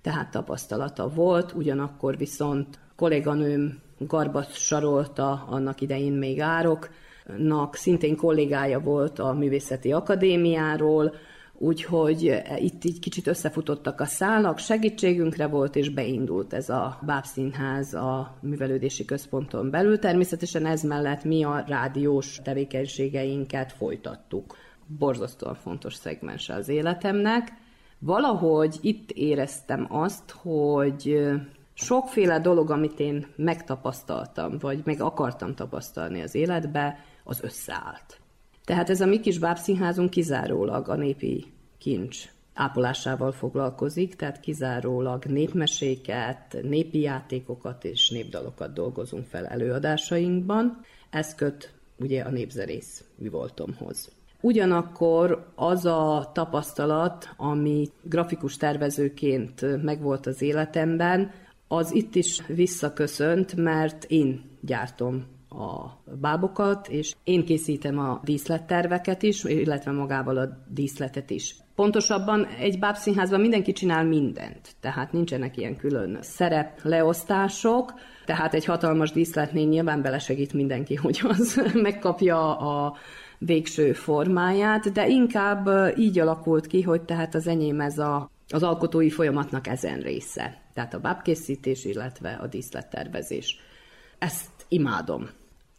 tehát 0.01 0.31
tapasztalata 0.31 1.09
volt, 1.09 1.53
ugyanakkor 1.53 2.17
viszont 2.17 2.79
kolléganőm 2.95 3.79
Garbat 3.97 4.53
Sarolta, 4.53 5.45
annak 5.49 5.81
idején 5.81 6.13
még 6.13 6.39
ároknak, 6.39 7.75
szintén 7.75 8.15
kollégája 8.15 8.79
volt 8.79 9.19
a 9.19 9.33
Művészeti 9.33 9.91
Akadémiáról, 9.91 11.13
Úgyhogy 11.63 12.27
eh, 12.27 12.63
itt 12.63 12.83
így 12.83 12.99
kicsit 12.99 13.27
összefutottak 13.27 13.99
a 13.99 14.05
szálak, 14.05 14.57
segítségünkre 14.57 15.47
volt, 15.47 15.75
és 15.75 15.89
beindult 15.89 16.53
ez 16.53 16.69
a 16.69 16.99
Bábszínház 17.05 17.93
a 17.93 18.37
művelődési 18.41 19.05
központon 19.05 19.69
belül. 19.69 19.99
Természetesen 19.99 20.65
ez 20.65 20.81
mellett 20.83 21.23
mi 21.23 21.43
a 21.43 21.63
rádiós 21.67 22.39
tevékenységeinket 22.43 23.71
folytattuk. 23.71 24.55
Borzasztóan 24.99 25.55
fontos 25.55 25.93
szegmens 25.93 26.49
az 26.49 26.69
életemnek. 26.69 27.53
Valahogy 27.99 28.77
itt 28.81 29.11
éreztem 29.11 29.87
azt, 29.89 30.31
hogy 30.31 31.07
eh, 31.07 31.41
sokféle 31.73 32.39
dolog, 32.39 32.71
amit 32.71 32.99
én 32.99 33.27
megtapasztaltam, 33.35 34.57
vagy 34.59 34.81
meg 34.85 35.01
akartam 35.01 35.55
tapasztalni 35.55 36.21
az 36.21 36.35
életbe, 36.35 36.97
az 37.23 37.43
összeállt. 37.43 38.20
Tehát 38.71 38.89
ez 38.89 39.01
a 39.01 39.05
mi 39.05 39.19
kis 39.19 39.39
bábszínházunk 39.39 40.09
kizárólag 40.09 40.89
a 40.89 40.95
népi 40.95 41.45
kincs 41.77 42.31
ápolásával 42.53 43.31
foglalkozik, 43.31 44.15
tehát 44.15 44.39
kizárólag 44.39 45.25
népmeséket, 45.25 46.57
népi 46.61 46.99
játékokat 46.99 47.85
és 47.85 48.09
népdalokat 48.09 48.73
dolgozunk 48.73 49.25
fel 49.25 49.45
előadásainkban. 49.47 50.81
Ez 51.09 51.35
köt 51.35 51.73
ugye 51.99 52.21
a 52.21 52.29
népzerész 52.29 53.03
mi 53.15 53.29
voltomhoz. 53.29 54.11
Ugyanakkor 54.41 55.51
az 55.55 55.85
a 55.85 56.29
tapasztalat, 56.33 57.29
ami 57.37 57.89
grafikus 58.01 58.57
tervezőként 58.57 59.83
megvolt 59.83 60.25
az 60.25 60.41
életemben, 60.41 61.31
az 61.67 61.93
itt 61.93 62.15
is 62.15 62.41
visszaköszönt, 62.47 63.55
mert 63.55 64.03
én 64.03 64.41
gyártom 64.61 65.25
a 65.51 66.01
bábokat, 66.19 66.87
és 66.87 67.15
én 67.23 67.45
készítem 67.45 67.99
a 67.99 68.19
díszletterveket 68.23 69.23
is, 69.23 69.43
illetve 69.43 69.91
magával 69.91 70.37
a 70.37 70.49
díszletet 70.67 71.29
is. 71.29 71.55
Pontosabban 71.75 72.45
egy 72.45 72.79
bábszínházban 72.79 73.39
mindenki 73.39 73.71
csinál 73.71 74.03
mindent, 74.03 74.75
tehát 74.79 75.11
nincsenek 75.11 75.57
ilyen 75.57 75.75
külön 75.75 76.17
szerep 76.21 76.79
leosztások, 76.83 77.93
tehát 78.25 78.53
egy 78.53 78.65
hatalmas 78.65 79.11
díszletnél 79.11 79.67
nyilván 79.67 80.01
belesegít 80.01 80.53
mindenki, 80.53 80.95
hogy 80.95 81.21
az 81.23 81.61
megkapja 81.73 82.57
a 82.57 82.97
végső 83.37 83.93
formáját, 83.93 84.91
de 84.91 85.07
inkább 85.07 85.69
így 85.97 86.19
alakult 86.19 86.67
ki, 86.67 86.81
hogy 86.81 87.01
tehát 87.01 87.35
az 87.35 87.47
enyém 87.47 87.79
ez 87.79 87.97
a, 87.97 88.29
az 88.47 88.63
alkotói 88.63 89.09
folyamatnak 89.09 89.67
ezen 89.67 89.99
része. 89.99 90.61
Tehát 90.73 90.93
a 90.93 90.99
bábkészítés, 90.99 91.85
illetve 91.85 92.39
a 92.41 92.47
díszlettervezés. 92.47 93.59
Ezt 94.19 94.65
imádom. 94.67 95.29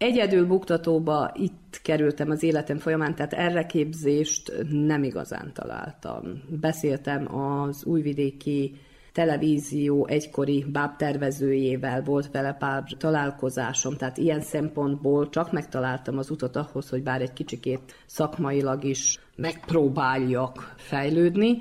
Egyedül 0.02 0.46
buktatóba 0.46 1.30
itt 1.34 1.80
kerültem 1.82 2.30
az 2.30 2.42
életem 2.42 2.78
folyamán, 2.78 3.14
tehát 3.14 3.32
erre 3.32 3.66
képzést 3.66 4.52
nem 4.70 5.02
igazán 5.02 5.50
találtam. 5.54 6.42
Beszéltem 6.60 7.34
az 7.34 7.84
újvidéki 7.84 8.74
televízió 9.12 10.06
egykori 10.06 10.64
bábtervezőjével, 10.72 12.02
volt 12.02 12.30
vele 12.30 12.52
pár 12.52 12.84
találkozásom, 12.98 13.96
tehát 13.96 14.18
ilyen 14.18 14.40
szempontból 14.40 15.28
csak 15.28 15.52
megtaláltam 15.52 16.18
az 16.18 16.30
utat 16.30 16.56
ahhoz, 16.56 16.88
hogy 16.88 17.02
bár 17.02 17.20
egy 17.20 17.32
kicsikét 17.32 17.94
szakmailag 18.06 18.84
is 18.84 19.18
megpróbáljak 19.36 20.74
fejlődni, 20.76 21.58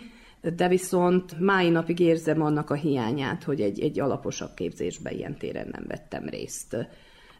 de 0.55 0.67
viszont 0.67 1.39
mai 1.39 1.69
napig 1.69 1.99
érzem 1.99 2.41
annak 2.41 2.69
a 2.69 2.75
hiányát, 2.75 3.43
hogy 3.43 3.61
egy, 3.61 3.79
egy 3.79 3.99
alaposabb 3.99 4.53
képzésbe 4.55 5.11
ilyen 5.11 5.37
téren 5.37 5.67
nem 5.71 5.83
vettem 5.87 6.27
részt. 6.27 6.77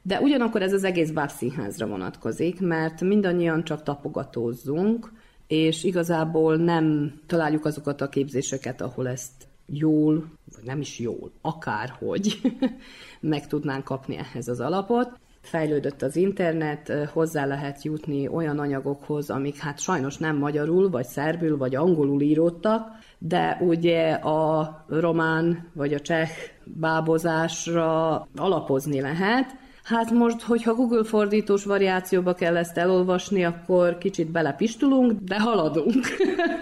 De 0.02 0.20
ugyanakkor 0.20 0.62
ez 0.62 0.74
az 0.74 0.84
egész 0.84 1.10
bábszínházra 1.10 1.88
vonatkozik, 1.88 2.60
mert 2.60 3.02
mindannyian 3.02 3.64
csak 3.64 3.84
tapogatózzunk, 3.84 5.12
és 5.48 5.84
igazából 5.84 6.56
nem 6.56 7.14
találjuk 7.26 7.66
azokat 7.66 8.02
a 8.02 8.10
képzéseket, 8.10 8.82
ahol 8.82 9.08
ezt 9.08 9.48
jól, 9.66 10.26
vagy 10.56 10.64
nem 10.64 10.80
is 10.80 11.00
jól, 11.00 11.32
akárhogy 11.42 12.42
meg 13.20 13.48
tudnánk 13.48 13.84
kapni 13.84 14.18
ehhez 14.18 14.48
az 14.48 14.60
alapot. 14.60 15.20
fejlődött 15.42 16.02
az 16.02 16.16
internet, 16.16 17.10
hozzá 17.14 17.46
lehet 17.46 17.84
jutni 17.84 18.28
olyan 18.28 18.60
anyagokhoz, 18.60 19.30
amik 19.30 19.58
hát 19.58 19.80
sajnos 19.80 20.18
nem 20.18 20.38
magyarul, 20.38 20.90
vagy 20.90 21.06
szerbül, 21.06 21.58
vagy 21.58 21.76
angolul 21.76 22.22
íródtak, 22.22 22.88
de 23.18 23.58
ugye 23.62 24.12
a 24.14 24.86
román 24.88 25.70
vagy 25.74 25.94
a 25.94 26.00
cseh 26.00 26.30
bábozásra 26.64 28.28
alapozni 28.36 29.02
lehet, 29.02 29.56
Hát 29.84 30.12
most, 30.12 30.42
hogyha 30.42 30.74
Google 30.74 31.04
fordítós 31.04 31.66
variációba 31.66 32.34
kell 32.34 32.58
ezt 32.58 32.78
elolvasni, 32.78 33.46
akkor 33.46 33.98
kicsit 33.98 34.32
belepistulunk, 34.32 35.20
de 35.22 35.40
haladunk. 35.40 36.06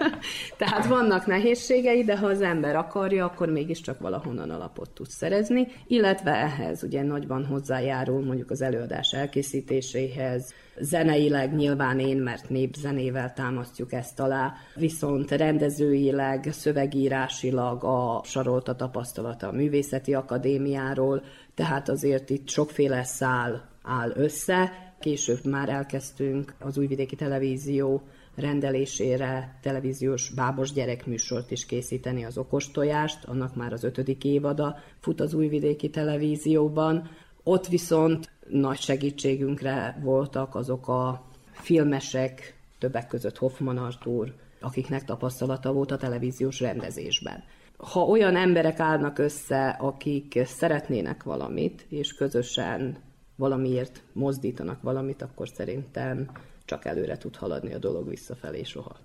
Tehát 0.58 0.86
vannak 0.86 1.25
nehézségei, 1.25 2.03
de 2.03 2.17
ha 2.17 2.27
az 2.27 2.41
ember 2.41 2.75
akarja, 2.75 3.25
akkor 3.25 3.49
mégiscsak 3.49 3.99
valahonnan 3.99 4.49
alapot 4.49 4.89
tud 4.89 5.10
szerezni, 5.10 5.67
illetve 5.88 6.32
ehhez 6.32 6.84
ugye 6.84 7.03
nagyban 7.03 7.45
hozzájárul 7.45 8.25
mondjuk 8.25 8.51
az 8.51 8.62
előadás 8.62 9.12
elkészítéséhez, 9.12 10.53
zeneileg 10.79 11.55
nyilván 11.55 11.99
én, 11.99 12.17
mert 12.17 12.49
népzenével 12.49 13.34
támasztjuk 13.34 13.93
ezt 13.93 14.19
alá, 14.19 14.53
viszont 14.75 15.32
rendezőileg, 15.32 16.47
szövegírásilag 16.51 17.84
a 17.84 18.21
Sarolta 18.23 18.75
tapasztalata 18.75 19.47
a 19.47 19.51
Művészeti 19.51 20.13
Akadémiáról, 20.13 21.23
tehát 21.60 21.89
azért 21.89 22.30
itt 22.30 22.50
sokféle 22.50 23.04
szál 23.04 23.69
áll 23.82 24.12
össze. 24.15 24.72
Később 25.00 25.45
már 25.45 25.69
elkezdtünk 25.69 26.54
az 26.60 26.78
Újvidéki 26.78 27.15
Televízió 27.15 28.02
rendelésére 28.36 29.60
televíziós 29.62 30.34
bábos 30.36 30.72
gyerekműsort 30.72 31.52
is 31.52 31.65
készíteni 31.65 32.26
az 32.26 32.38
okostojást, 32.38 33.26
annak 33.26 33.56
már 33.56 33.74
az 33.74 33.84
ötödik 33.84 34.24
évada 34.24 34.78
fut 35.00 35.22
az 35.22 35.34
Újvidéki 35.34 35.89
Televízióban. 35.89 37.10
Ott 37.43 37.67
viszont 37.67 38.30
nagy 38.48 38.80
segítségünkre 38.80 40.00
voltak 40.04 40.56
azok 40.56 40.88
a 40.88 41.26
filmesek, 41.52 42.56
többek 42.78 43.08
között 43.08 43.38
Hoffman 43.38 43.78
Artúr, 43.78 44.34
akiknek 44.60 45.06
tapasztalata 45.06 45.74
volt 45.74 45.91
a 45.91 45.98
televíziós 45.98 46.60
rendezésben. 46.60 47.43
Ha 47.79 47.99
olyan 47.99 48.35
emberek 48.35 48.79
állnak 48.79 49.17
össze, 49.17 49.69
akik 49.69 50.39
szeretnének 50.45 51.23
valamit, 51.23 51.85
és 51.89 52.13
közösen 52.13 52.97
valamiért 53.35 54.03
mozdítanak 54.13 54.81
valamit, 54.81 55.21
akkor 55.21 55.47
szerintem 55.47 56.31
csak 56.65 56.85
előre 56.85 57.17
tud 57.17 57.35
haladni 57.35 57.73
a 57.73 57.77
dolog 57.77 58.09
visszafelé 58.09 58.63
soha. 58.63 58.97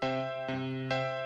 Milo, 0.00 1.17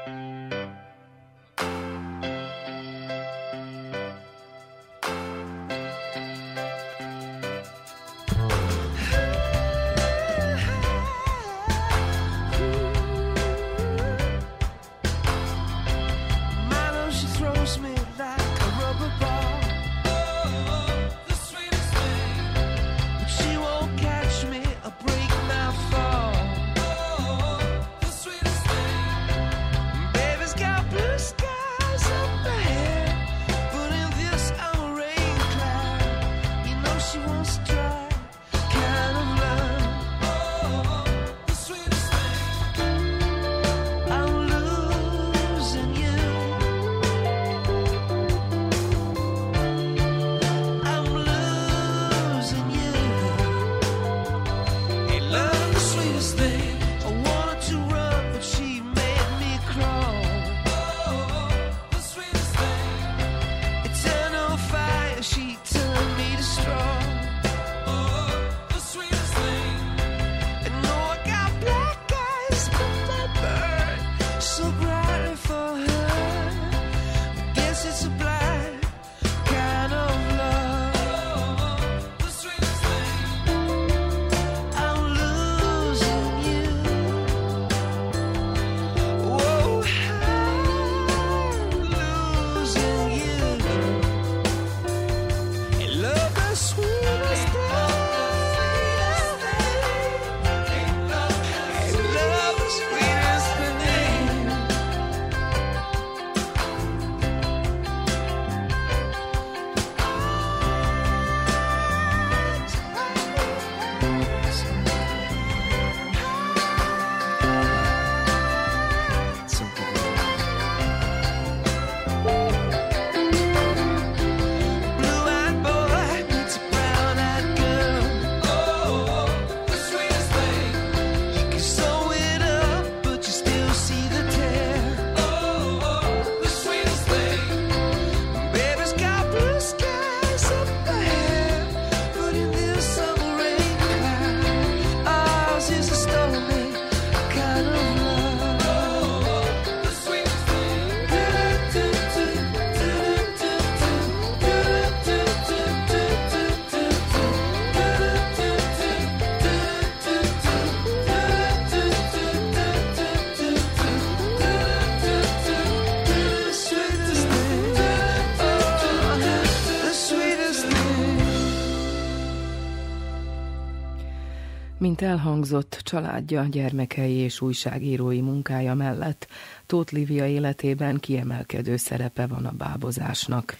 Mint 175.02 175.14
elhangzott, 175.14 175.80
családja, 175.82 176.46
gyermekei 176.50 177.14
és 177.14 177.40
újságírói 177.40 178.20
munkája 178.20 178.74
mellett 178.74 179.26
Tóth 179.66 179.92
Lívia 179.92 180.26
életében 180.26 180.98
kiemelkedő 180.98 181.76
szerepe 181.76 182.26
van 182.26 182.46
a 182.46 182.50
bábozásnak. 182.50 183.56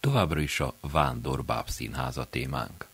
Továbbra 0.00 0.40
is 0.40 0.60
a 0.60 0.74
Vándor 0.92 1.44
Báb 1.44 1.68
Színháza 1.68 2.24
témánk. 2.24 2.86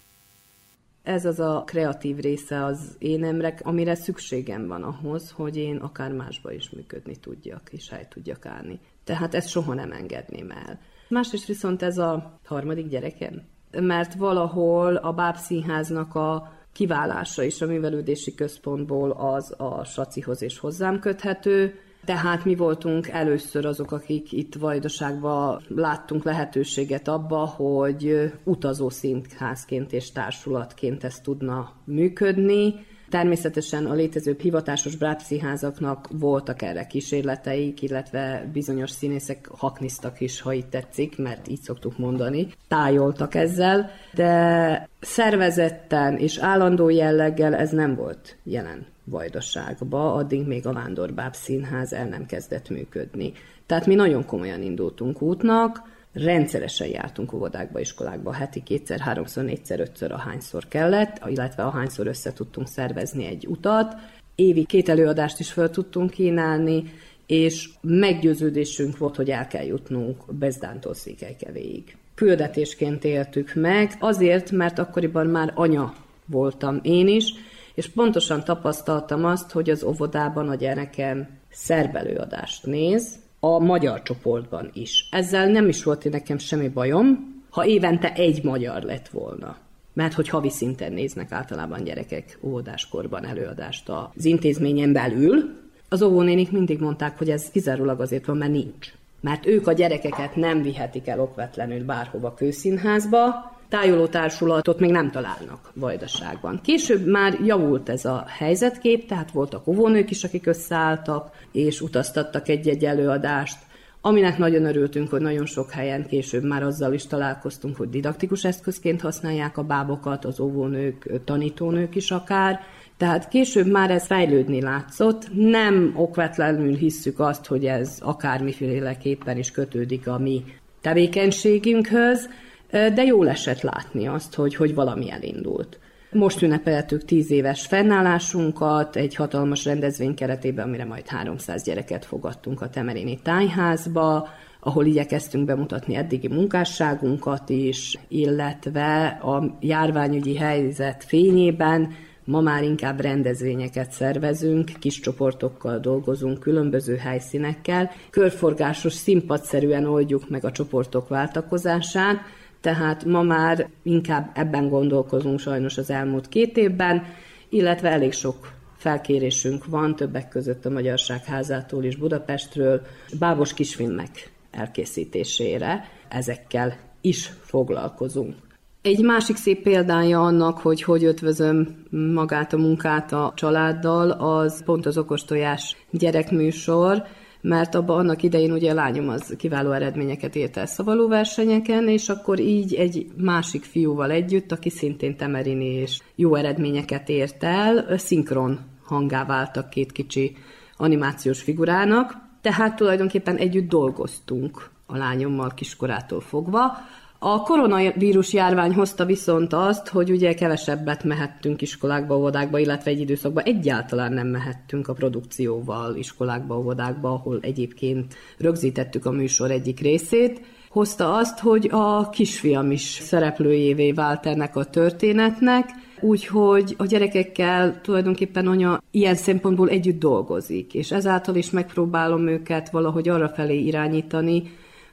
Ez 1.03 1.25
az 1.25 1.41
a 1.41 1.63
kreatív 1.67 2.17
része 2.17 2.65
az 2.65 2.97
énemrek, 2.99 3.61
amire 3.65 3.95
szükségem 3.95 4.67
van 4.67 4.83
ahhoz, 4.83 5.31
hogy 5.31 5.57
én 5.57 5.77
akár 5.77 6.13
másba 6.13 6.53
is 6.53 6.71
működni 6.71 7.17
tudjak, 7.17 7.69
és 7.71 7.89
hely 7.89 8.07
tudjak 8.11 8.47
állni. 8.47 8.81
Tehát 9.05 9.35
ezt 9.35 9.49
soha 9.49 9.75
nem 9.75 9.93
engedném 9.93 10.51
el. 10.51 10.81
Másrészt 11.09 11.47
viszont 11.47 11.83
ez 11.83 11.99
a 11.99 12.39
harmadik 12.45 12.89
gyerekem, 12.89 13.43
mert 13.71 14.15
valahol 14.15 14.97
a 14.97 15.13
bábszínháznak 15.13 16.15
a 16.15 16.58
kiválása 16.73 17.43
is 17.43 17.61
a 17.61 17.67
művelődési 17.67 18.35
központból 18.35 19.11
az 19.11 19.55
a 19.59 19.85
Sacihoz 19.85 20.43
és 20.43 20.59
hozzám 20.59 21.01
köthető. 21.01 21.75
Tehát 22.05 22.45
mi 22.45 22.55
voltunk 22.55 23.09
először 23.09 23.67
azok, 23.67 23.93
akik 23.93 24.33
itt 24.33 24.55
Vajdaságban 24.55 25.63
láttunk 25.69 26.25
lehetőséget 26.25 27.09
abba, 27.09 27.47
hogy 27.47 28.33
utazó 28.45 28.89
színházként 28.89 29.93
és 29.93 30.13
társulatként 30.13 31.05
ez 31.05 31.21
tudna 31.21 31.73
működni. 31.85 32.75
Természetesen 33.11 33.87
a 33.87 33.95
létező 33.95 34.37
hivatásos 34.41 34.97
brápszínházaknak 34.97 36.09
voltak 36.13 36.63
erre 36.63 36.87
kísérleteik, 36.87 37.83
illetve 37.83 38.49
bizonyos 38.53 38.91
színészek 38.91 39.49
hakniztak 39.53 40.21
is, 40.21 40.41
ha 40.41 40.53
így 40.53 40.67
tetszik, 40.69 41.19
mert 41.19 41.49
így 41.49 41.61
szoktuk 41.61 41.99
mondani, 41.99 42.49
tájoltak 42.69 43.35
ezzel, 43.35 43.91
de 44.15 44.89
szervezetten 45.01 46.17
és 46.17 46.39
állandó 46.39 46.89
jelleggel 46.89 47.55
ez 47.55 47.71
nem 47.71 47.95
volt 47.95 48.37
jelen 48.43 48.87
Vajdaságba, 49.05 50.15
addig 50.15 50.47
még 50.47 50.67
a 50.67 50.73
Vándorbáb 50.73 51.35
Színház 51.35 51.93
el 51.93 52.07
nem 52.07 52.27
kezdett 52.27 52.69
működni. 52.69 53.33
Tehát 53.67 53.87
mi 53.87 53.95
nagyon 53.95 54.25
komolyan 54.25 54.63
indultunk 54.63 55.23
útnak, 55.23 55.83
rendszeresen 56.13 56.89
jártunk 56.89 57.33
óvodákba, 57.33 57.81
iskolákba, 57.81 58.33
heti 58.33 58.63
kétszer, 58.63 58.99
háromszor, 58.99 59.45
négyszer, 59.45 59.81
ötször, 59.81 60.13
ahányszor 60.13 60.69
kellett, 60.69 61.21
illetve 61.27 61.63
ahányszor 61.63 62.07
össze 62.07 62.33
tudtunk 62.33 62.69
szervezni 62.69 63.25
egy 63.25 63.47
utat. 63.47 63.95
Évi 64.35 64.65
két 64.65 64.89
előadást 64.89 65.41
is 65.41 65.53
fel 65.53 65.71
tudtunk 65.71 66.11
kínálni, 66.11 66.85
és 67.27 67.69
meggyőződésünk 67.81 68.99
volt, 68.99 69.17
hogy 69.17 69.31
el 69.31 69.47
kell 69.47 69.65
jutnunk 69.65 70.35
Bezdántól 70.35 70.95
Székelykevéig. 70.95 71.97
Küldetésként 72.15 73.05
éltük 73.05 73.53
meg, 73.55 73.97
azért, 74.01 74.51
mert 74.51 74.79
akkoriban 74.79 75.27
már 75.27 75.53
anya 75.55 75.95
voltam 76.27 76.81
én 76.83 77.09
is, 77.09 77.33
és 77.75 77.89
pontosan 77.89 78.45
tapasztaltam 78.45 79.25
azt, 79.25 79.51
hogy 79.51 79.71
az 79.71 79.83
óvodában 79.83 80.49
a 80.49 80.55
gyerekem 80.55 81.29
szerbelőadást 81.51 82.67
néz, 82.67 83.19
a 83.41 83.59
magyar 83.59 84.03
csoportban 84.03 84.71
is. 84.73 85.09
Ezzel 85.11 85.47
nem 85.47 85.69
is 85.69 85.85
volt 85.85 86.11
nekem 86.11 86.39
semmi 86.39 86.69
bajom, 86.69 87.37
ha 87.51 87.67
évente 87.67 88.13
egy 88.13 88.45
magyar 88.45 88.83
lett 88.83 89.09
volna. 89.09 89.57
Mert 89.93 90.13
hogy 90.13 90.29
havi 90.29 90.51
szinten 90.51 90.93
néznek 90.93 91.33
általában 91.33 91.85
gyerekek 91.85 92.39
óvodáskorban 92.41 93.25
előadást 93.25 93.89
az 93.89 94.25
intézményen 94.25 94.93
belül, 94.93 95.57
az 95.89 96.03
óvónénik 96.03 96.51
mindig 96.51 96.81
mondták, 96.81 97.19
hogy 97.19 97.31
ez 97.31 97.51
kizárólag 97.51 98.01
azért 98.01 98.27
van, 98.27 98.37
mert 98.37 98.53
nincs. 98.53 98.93
Mert 99.21 99.47
ők 99.47 99.67
a 99.67 99.73
gyerekeket 99.73 100.37
nem 100.37 100.63
vihetik 100.63 101.07
el 101.07 101.21
okvetlenül 101.21 101.85
bárhova 101.85 102.35
kőszínházba, 102.35 103.58
tájoló 103.69 104.07
társulatot 104.07 104.81
még 104.81 104.91
nem 104.91 105.11
találnak 105.11 105.71
Vajdaságban. 105.75 106.61
Később 106.63 107.07
már 107.07 107.39
javult 107.45 107.89
ez 107.89 108.05
a 108.05 108.25
helyzetkép, 108.29 109.09
tehát 109.09 109.31
voltak 109.31 109.67
óvónők 109.67 110.11
is, 110.11 110.25
akik 110.25 110.47
összeálltak, 110.47 111.31
és 111.53 111.81
utaztattak 111.81 112.49
egy-egy 112.49 112.85
előadást, 112.85 113.59
aminek 114.01 114.39
nagyon 114.39 114.65
örültünk, 114.65 115.11
hogy 115.11 115.21
nagyon 115.21 115.47
sok 115.47 115.71
helyen 115.71 116.07
később 116.07 116.45
már 116.45 116.63
azzal 116.63 116.93
is 116.93 117.07
találkoztunk, 117.07 117.77
hogy 117.77 117.89
didaktikus 117.89 118.45
eszközként 118.45 119.01
használják 119.01 119.59
a 119.59 119.63
bábokat, 119.63 120.25
az 120.25 120.41
óvónők, 120.41 121.11
tanítónők 121.25 121.95
is 121.95 122.11
akár, 122.11 122.61
tehát 122.97 123.29
később 123.29 123.67
már 123.67 123.91
ez 123.91 124.07
fejlődni 124.07 124.61
látszott, 124.61 125.35
nem 125.35 125.93
okvetlenül 125.97 126.75
hisszük 126.75 127.21
azt, 127.21 127.47
hogy 127.47 127.65
ez 127.65 127.97
akármiféleképpen 128.01 129.39
is 129.39 129.51
kötődik 129.51 130.09
a 130.09 130.19
mi 130.19 130.45
tevékenységünkhöz, 130.81 132.29
de 132.71 133.05
jól 133.05 133.29
esett 133.29 133.61
látni 133.61 134.07
azt, 134.07 134.35
hogy, 134.35 134.55
hogy 134.55 134.75
valami 134.75 135.11
elindult. 135.11 135.79
Most 136.13 136.43
ünnepeltük 136.43 137.05
tíz 137.05 137.31
éves 137.31 137.67
fennállásunkat 137.67 138.97
egy 138.97 139.15
hatalmas 139.15 139.65
rendezvény 139.65 140.15
keretében, 140.15 140.67
amire 140.67 140.85
majd 140.85 141.07
300 141.07 141.63
gyereket 141.63 142.05
fogadtunk 142.05 142.61
a 142.61 142.69
Temerini 142.69 143.19
tájházba, 143.23 144.29
ahol 144.61 144.87
igyekeztünk 144.87 145.45
bemutatni 145.45 145.95
eddigi 145.95 146.29
munkásságunkat 146.29 147.49
is, 147.49 147.99
illetve 148.09 149.07
a 149.07 149.57
járványügyi 149.61 150.37
helyzet 150.37 151.05
fényében 151.05 151.93
ma 152.25 152.41
már 152.41 152.63
inkább 152.63 153.01
rendezvényeket 153.01 153.91
szervezünk, 153.91 154.71
kis 154.79 155.01
csoportokkal 155.01 155.79
dolgozunk, 155.79 156.39
különböző 156.39 156.97
helyszínekkel, 156.97 157.91
körforgásos, 158.11 158.93
színpadszerűen 158.93 159.85
oldjuk 159.85 160.29
meg 160.29 160.45
a 160.45 160.53
csoportok 160.53 161.09
váltakozását, 161.09 162.17
tehát 162.61 163.05
ma 163.05 163.23
már 163.23 163.69
inkább 163.83 164.31
ebben 164.35 164.69
gondolkozunk 164.69 165.39
sajnos 165.39 165.79
az 165.79 165.91
elmúlt 165.91 166.29
két 166.29 166.57
évben, 166.57 167.03
illetve 167.49 167.91
elég 167.91 168.13
sok 168.13 168.53
felkérésünk 168.77 169.67
van, 169.67 169.97
többek 169.97 170.29
között 170.29 170.67
a 170.67 170.71
Magyarság 170.71 171.25
házától 171.25 171.85
is 171.85 171.97
Budapestről, 171.97 172.81
bábos 173.19 173.55
kisfilmek 173.55 174.31
elkészítésére. 174.51 175.85
Ezekkel 176.09 176.77
is 177.01 177.33
foglalkozunk. 177.41 178.35
Egy 178.83 179.03
másik 179.03 179.37
szép 179.37 179.63
példája 179.63 180.21
annak, 180.21 180.59
hogy 180.59 180.83
hogy 180.83 181.05
ötvözöm 181.05 181.85
magát 182.15 182.53
a 182.53 182.57
munkát 182.57 183.13
a 183.13 183.33
családdal, 183.37 184.11
az 184.11 184.63
pont 184.65 184.87
az 184.87 184.99
okostojás 184.99 185.77
gyerekműsor, 185.91 187.03
mert 187.41 187.75
abban 187.75 187.99
annak 187.99 188.23
idején 188.23 188.53
ugye 188.53 188.71
a 188.71 188.75
lányom 188.75 189.09
az 189.09 189.35
kiváló 189.39 189.71
eredményeket 189.71 190.37
ért 190.37 190.57
el 190.57 190.67
szavaló 190.67 191.09
versenyeken, 191.09 191.89
és 191.89 192.09
akkor 192.09 192.41
így 192.41 192.75
egy 192.75 193.07
másik 193.17 193.65
fiúval 193.65 194.11
együtt, 194.11 194.53
aki 194.53 194.71
szintén 194.71 195.17
temerini 195.17 195.75
és 195.75 196.01
jó 196.15 196.35
eredményeket 196.35 197.09
ért 197.09 197.45
el, 197.45 197.99
szinkron 197.99 198.59
hangá 198.85 199.25
váltak 199.25 199.71
két 199.71 199.93
kicsi 199.93 200.37
animációs 200.77 201.43
figurának, 201.43 202.13
tehát 202.41 202.77
tulajdonképpen 202.77 203.37
együtt 203.37 203.69
dolgoztunk 203.69 204.71
a 204.87 204.97
lányommal 204.97 205.55
kiskorától 205.55 206.21
fogva, 206.21 206.77
a 207.19 207.43
koronavírus 207.43 208.33
járvány 208.33 208.75
hozta 208.75 209.05
viszont 209.05 209.53
azt, 209.53 209.89
hogy 209.89 210.11
ugye 210.11 210.35
kevesebbet 210.35 211.05
mehettünk 211.05 211.63
iskolákba, 211.63 212.17
óvodákba, 212.17 212.59
illetve 212.59 212.91
egy 212.91 213.01
időszakban 213.01 213.45
egyáltalán 213.45 214.13
nem 214.13 214.27
mehettünk 214.27 214.89
a 214.89 214.93
produkcióval 214.93 215.97
iskolákba, 215.97 216.59
óvodákba, 216.59 217.11
ahol 217.11 217.39
egyébként 217.43 218.15
rögzítettük 218.39 219.07
a 219.07 219.11
műsor 219.11 219.51
egyik 219.51 219.81
részét. 219.81 220.41
Hozta 220.69 221.15
azt, 221.15 221.39
hogy 221.39 221.69
a 221.73 222.09
kisfiam 222.11 222.71
is 222.71 222.83
szereplőjévé 222.83 223.93
vált 223.93 224.27
ennek 224.27 224.57
a 224.57 224.65
történetnek, 224.65 225.71
úgyhogy 226.01 226.75
a 226.79 226.87
gyerekekkel 226.87 227.81
tulajdonképpen 227.81 228.47
anya 228.47 228.83
ilyen 228.91 229.15
szempontból 229.15 229.69
együtt 229.69 229.99
dolgozik, 229.99 230.75
és 230.75 230.91
ezáltal 230.91 231.35
is 231.35 231.51
megpróbálom 231.51 232.27
őket 232.27 232.71
valahogy 232.71 233.09
arra 233.09 233.29
felé 233.29 233.59
irányítani, 233.59 234.43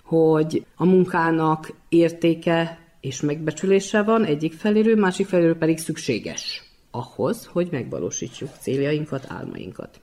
hogy 0.05 0.65
a 0.75 0.85
munkának 0.85 1.73
értéke 1.89 2.79
és 2.99 3.21
megbecsülése 3.21 4.03
van 4.03 4.25
egyik 4.25 4.53
feléről, 4.53 4.95
másik 4.95 5.27
feléről 5.27 5.57
pedig 5.57 5.77
szükséges 5.77 6.63
ahhoz, 6.91 7.45
hogy 7.45 7.67
megvalósítsuk 7.71 8.49
céljainkat, 8.59 9.25
álmainkat. 9.27 9.99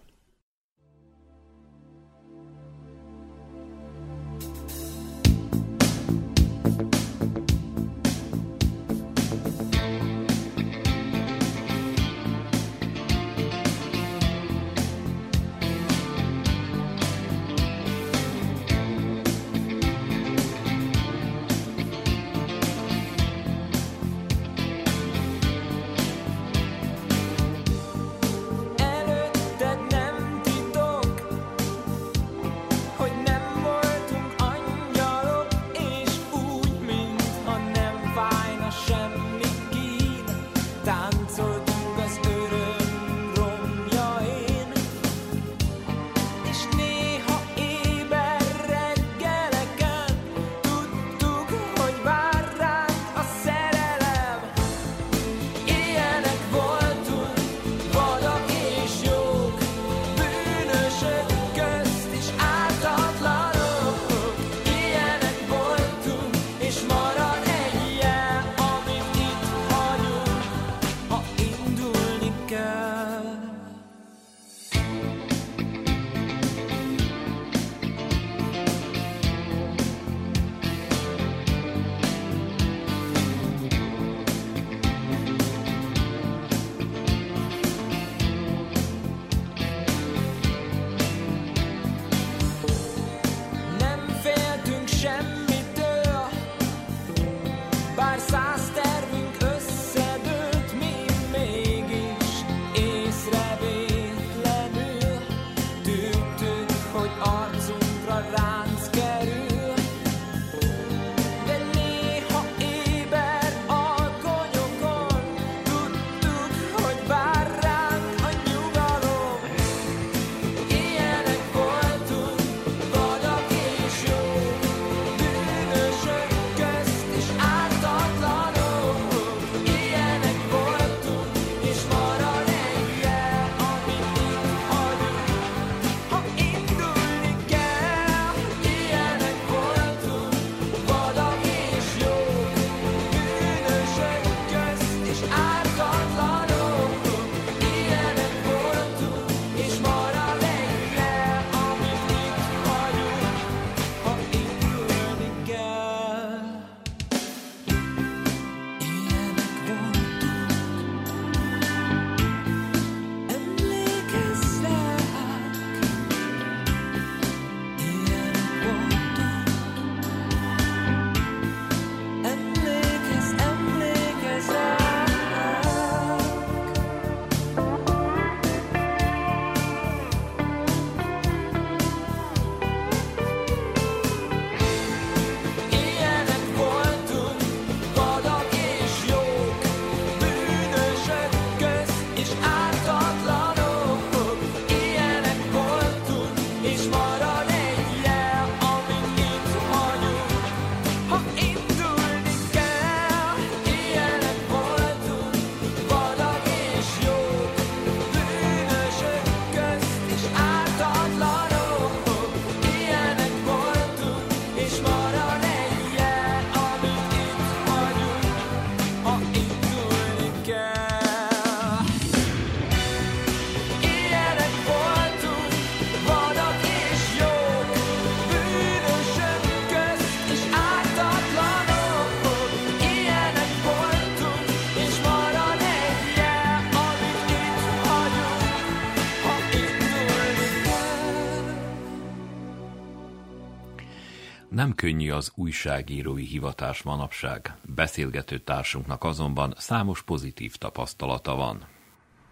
Könnyű 244.83 245.11
az 245.11 245.33
újságírói 245.35 246.25
hivatás 246.25 246.83
manapság. 246.83 247.55
Beszélgető 247.75 248.39
társunknak 248.39 249.05
azonban 249.05 249.55
számos 249.57 250.03
pozitív 250.03 250.55
tapasztalata 250.57 251.35
van. 251.35 251.59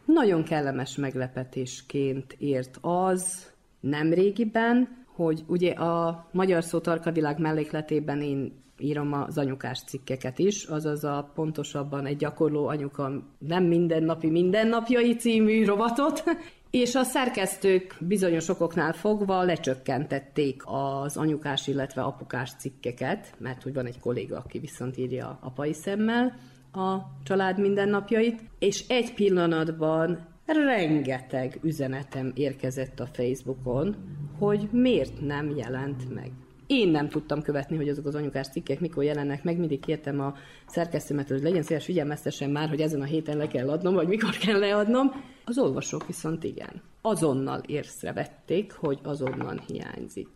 Nagyon 0.04 0.44
kellemes 0.44 0.96
meglepetésként 0.96 2.36
ért 2.38 2.78
az 2.80 3.52
nemrégiben, 3.80 5.04
hogy 5.06 5.42
ugye 5.46 5.72
a 5.72 6.28
Magyar 6.32 6.64
Szó 6.64 6.78
Tarkavilág 6.78 7.38
mellékletében 7.38 8.22
én 8.22 8.52
írom 8.78 9.12
az 9.12 9.38
anyukás 9.38 9.82
cikkeket 9.86 10.38
is, 10.38 10.64
azaz 10.64 11.04
a 11.04 11.30
pontosabban 11.34 12.06
egy 12.06 12.16
gyakorló 12.16 12.66
anyuka 12.66 13.10
nem 13.38 13.64
mindennapi 13.64 14.30
mindennapjai 14.30 15.16
című 15.16 15.64
rovatot, 15.64 16.24
és 16.70 16.94
a 16.94 17.02
szerkesztők 17.02 17.96
bizonyos 18.00 18.48
okoknál 18.48 18.92
fogva 18.92 19.42
lecsökkentették 19.42 20.62
az 20.64 21.16
anyukás, 21.16 21.66
illetve 21.66 22.02
apukás 22.02 22.52
cikkeket, 22.59 23.35
mert 23.38 23.62
hogy 23.62 23.74
van 23.74 23.87
egy 23.87 24.00
kolléga, 24.00 24.37
aki 24.37 24.59
viszont 24.59 24.96
írja 24.96 25.38
apai 25.42 25.72
szemmel 25.72 26.38
a 26.72 26.96
család 27.24 27.61
mindennapjait, 27.61 28.40
és 28.59 28.85
egy 28.88 29.14
pillanatban 29.14 30.28
rengeteg 30.46 31.59
üzenetem 31.62 32.33
érkezett 32.35 33.00
a 33.00 33.06
Facebookon, 33.06 33.96
hogy 34.38 34.68
miért 34.72 35.20
nem 35.20 35.56
jelent 35.56 36.14
meg. 36.14 36.30
Én 36.72 36.88
nem 36.88 37.09
tudtam 37.09 37.42
követni, 37.42 37.76
hogy 37.76 37.88
azok 37.88 38.06
az 38.06 38.14
anyukás 38.14 38.48
cikkek 38.48 38.80
mikor 38.80 39.04
jelennek 39.04 39.44
meg, 39.44 39.59
mindig 39.59 39.80
kértem 39.80 40.20
a 40.20 40.35
szerkesztőmet, 40.66 41.28
hogy 41.28 41.42
legyen 41.42 41.62
szíves, 41.62 41.85
figyelmeztessen 41.85 42.50
már, 42.50 42.68
hogy 42.68 42.80
ezen 42.80 43.00
a 43.00 43.04
héten 43.04 43.37
le 43.37 43.46
kell 43.46 43.70
adnom, 43.70 43.94
vagy 43.94 44.09
mikor 44.09 44.37
kell 44.37 44.59
leadnom. 44.59 45.24
Az 45.44 45.59
olvasók 45.59 46.06
viszont 46.06 46.44
igen. 46.44 46.83
Azonnal 47.00 47.61
észrevették, 47.66 48.72
hogy 48.72 48.98
azonnal 49.02 49.64
hiányzik. 49.66 50.28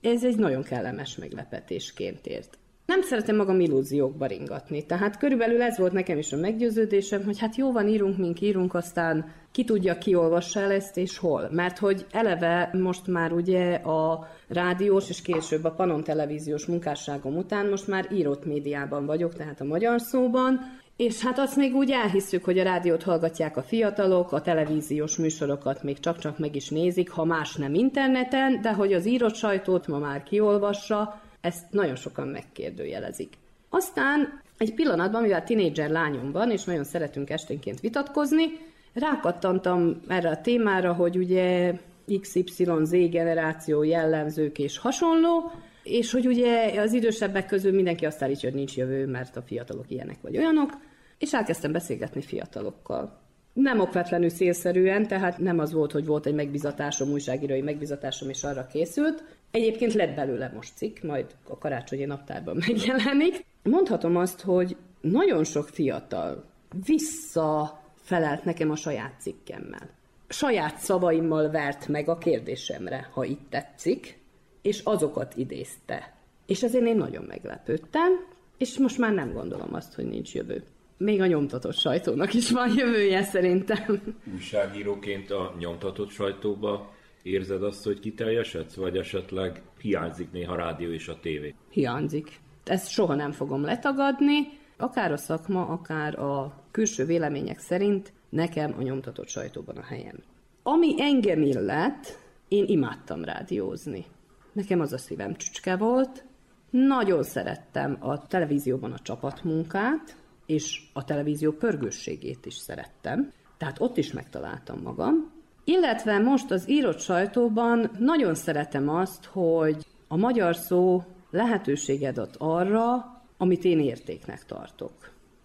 Ez 0.00 0.24
egy 0.24 0.36
nagyon 0.36 0.62
kellemes 0.62 1.16
meglepetésként 1.16 2.26
ért. 2.26 2.58
Nem 2.90 3.02
szeretem 3.02 3.36
magam 3.36 3.60
illúziókba 3.60 4.26
ringatni. 4.26 4.86
Tehát 4.86 5.18
körülbelül 5.18 5.62
ez 5.62 5.78
volt 5.78 5.92
nekem 5.92 6.18
is 6.18 6.32
a 6.32 6.36
meggyőződésem, 6.36 7.24
hogy 7.24 7.38
hát 7.38 7.56
jó 7.56 7.72
van, 7.72 7.88
írunk, 7.88 8.18
mink 8.18 8.40
írunk, 8.40 8.74
aztán 8.74 9.32
ki 9.52 9.64
tudja, 9.64 9.98
ki 9.98 10.14
olvassa 10.14 10.60
el 10.60 10.72
ezt, 10.72 10.96
és 10.96 11.18
hol. 11.18 11.48
Mert 11.52 11.78
hogy 11.78 12.06
eleve 12.10 12.70
most 12.72 13.06
már 13.06 13.32
ugye 13.32 13.74
a 13.74 14.28
rádiós, 14.48 15.08
és 15.08 15.22
később 15.22 15.64
a 15.64 15.70
Panon 15.70 16.04
televíziós 16.04 16.66
munkásságom 16.66 17.36
után 17.36 17.66
most 17.66 17.88
már 17.88 18.08
írott 18.12 18.44
médiában 18.44 19.06
vagyok, 19.06 19.34
tehát 19.34 19.60
a 19.60 19.64
magyar 19.64 20.00
szóban, 20.00 20.60
és 20.96 21.20
hát 21.24 21.38
azt 21.38 21.56
még 21.56 21.74
úgy 21.74 21.90
elhisszük, 21.90 22.44
hogy 22.44 22.58
a 22.58 22.62
rádiót 22.62 23.02
hallgatják 23.02 23.56
a 23.56 23.62
fiatalok, 23.62 24.32
a 24.32 24.40
televíziós 24.40 25.16
műsorokat 25.16 25.82
még 25.82 25.98
csak-csak 25.98 26.38
meg 26.38 26.56
is 26.56 26.68
nézik, 26.68 27.10
ha 27.10 27.24
más 27.24 27.54
nem 27.54 27.74
interneten, 27.74 28.60
de 28.60 28.72
hogy 28.72 28.92
az 28.92 29.06
írott 29.06 29.34
sajtót 29.34 29.86
ma 29.86 29.98
már 29.98 30.22
kiolvassa, 30.22 31.20
ezt 31.40 31.70
nagyon 31.70 31.96
sokan 31.96 32.28
megkérdőjelezik. 32.28 33.32
Aztán 33.68 34.42
egy 34.58 34.74
pillanatban, 34.74 35.22
mivel 35.22 35.44
tinédzser 35.44 35.90
lányom 35.90 36.32
van, 36.32 36.50
és 36.50 36.64
nagyon 36.64 36.84
szeretünk 36.84 37.30
esténként 37.30 37.80
vitatkozni, 37.80 38.44
rákattantam 38.92 40.00
erre 40.08 40.30
a 40.30 40.40
témára, 40.40 40.92
hogy 40.92 41.16
ugye 41.16 41.74
XYZ 42.20 42.90
generáció 42.90 43.82
jellemzők 43.82 44.58
és 44.58 44.78
hasonló, 44.78 45.52
és 45.82 46.12
hogy 46.12 46.26
ugye 46.26 46.80
az 46.80 46.92
idősebbek 46.92 47.46
közül 47.46 47.72
mindenki 47.72 48.06
azt 48.06 48.22
állítja, 48.22 48.48
hogy 48.48 48.58
nincs 48.58 48.76
jövő, 48.76 49.06
mert 49.06 49.36
a 49.36 49.42
fiatalok 49.42 49.90
ilyenek 49.90 50.16
vagy 50.22 50.36
olyanok, 50.36 50.70
és 51.18 51.32
elkezdtem 51.32 51.72
beszélgetni 51.72 52.22
fiatalokkal. 52.22 53.18
Nem 53.52 53.80
okvetlenül 53.80 54.28
szélszerűen, 54.28 55.06
tehát 55.06 55.38
nem 55.38 55.58
az 55.58 55.72
volt, 55.72 55.92
hogy 55.92 56.06
volt 56.06 56.26
egy 56.26 56.34
megbizatásom, 56.34 57.10
újságírói 57.10 57.60
megbizatásom, 57.60 58.28
és 58.28 58.44
arra 58.44 58.66
készült. 58.66 59.24
Egyébként 59.50 59.92
lett 59.94 60.14
belőle 60.14 60.50
most 60.54 60.76
cikk, 60.76 61.02
majd 61.02 61.26
a 61.48 61.58
karácsonyi 61.58 62.04
naptárban 62.04 62.56
megjelenik. 62.66 63.44
Mondhatom 63.62 64.16
azt, 64.16 64.40
hogy 64.40 64.76
nagyon 65.00 65.44
sok 65.44 65.68
fiatal 65.68 66.44
visszafelelt 66.84 68.44
nekem 68.44 68.70
a 68.70 68.76
saját 68.76 69.20
cikkemmel. 69.20 69.90
Saját 70.28 70.78
szavaimmal 70.78 71.50
vert 71.50 71.88
meg 71.88 72.08
a 72.08 72.18
kérdésemre, 72.18 73.08
ha 73.12 73.24
itt 73.24 73.50
tetszik, 73.50 74.18
és 74.62 74.80
azokat 74.84 75.36
idézte. 75.36 76.14
És 76.46 76.62
ezért 76.62 76.86
én 76.86 76.96
nagyon 76.96 77.24
meglepődtem, 77.24 78.26
és 78.58 78.78
most 78.78 78.98
már 78.98 79.12
nem 79.12 79.32
gondolom 79.32 79.74
azt, 79.74 79.94
hogy 79.94 80.04
nincs 80.04 80.34
jövő. 80.34 80.62
Még 80.96 81.20
a 81.20 81.26
nyomtatott 81.26 81.76
sajtónak 81.76 82.34
is 82.34 82.50
van 82.50 82.72
jövője 82.76 83.22
szerintem. 83.22 84.02
Újságíróként 84.34 85.30
a 85.30 85.54
nyomtatott 85.58 86.10
sajtóba 86.10 86.92
érzed 87.22 87.62
azt, 87.62 87.84
hogy 87.84 88.00
kiteljesedsz, 88.00 88.74
vagy 88.74 88.96
esetleg 88.96 89.62
hiányzik 89.80 90.30
néha 90.32 90.52
a 90.52 90.56
rádió 90.56 90.90
és 90.90 91.08
a 91.08 91.20
tévé? 91.20 91.54
Hiányzik. 91.70 92.40
Ezt 92.64 92.90
soha 92.90 93.14
nem 93.14 93.32
fogom 93.32 93.62
letagadni, 93.62 94.38
akár 94.76 95.12
a 95.12 95.16
szakma, 95.16 95.66
akár 95.66 96.18
a 96.18 96.62
külső 96.70 97.04
vélemények 97.04 97.58
szerint 97.58 98.12
nekem 98.28 98.74
a 98.78 98.82
nyomtatott 98.82 99.28
sajtóban 99.28 99.76
a 99.76 99.82
helyem. 99.82 100.16
Ami 100.62 100.94
engem 100.98 101.42
illet, 101.42 102.18
én 102.48 102.64
imádtam 102.66 103.24
rádiózni. 103.24 104.04
Nekem 104.52 104.80
az 104.80 104.92
a 104.92 104.98
szívem 104.98 105.34
csücske 105.34 105.76
volt. 105.76 106.24
Nagyon 106.70 107.22
szerettem 107.22 107.96
a 108.00 108.26
televízióban 108.26 108.92
a 108.92 108.98
csapatmunkát, 108.98 110.16
és 110.46 110.82
a 110.92 111.04
televízió 111.04 111.52
pörgősségét 111.52 112.46
is 112.46 112.54
szerettem. 112.54 113.32
Tehát 113.56 113.80
ott 113.80 113.96
is 113.96 114.12
megtaláltam 114.12 114.80
magam. 114.82 115.29
Illetve 115.70 116.18
most 116.18 116.50
az 116.50 116.68
írott 116.68 117.00
sajtóban 117.00 117.90
nagyon 117.98 118.34
szeretem 118.34 118.88
azt, 118.88 119.24
hogy 119.24 119.86
a 120.08 120.16
magyar 120.16 120.56
szó 120.56 121.02
lehetőséget 121.30 122.18
ad 122.18 122.34
arra, 122.38 123.04
amit 123.36 123.64
én 123.64 123.80
értéknek 123.80 124.44
tartok. 124.44 124.92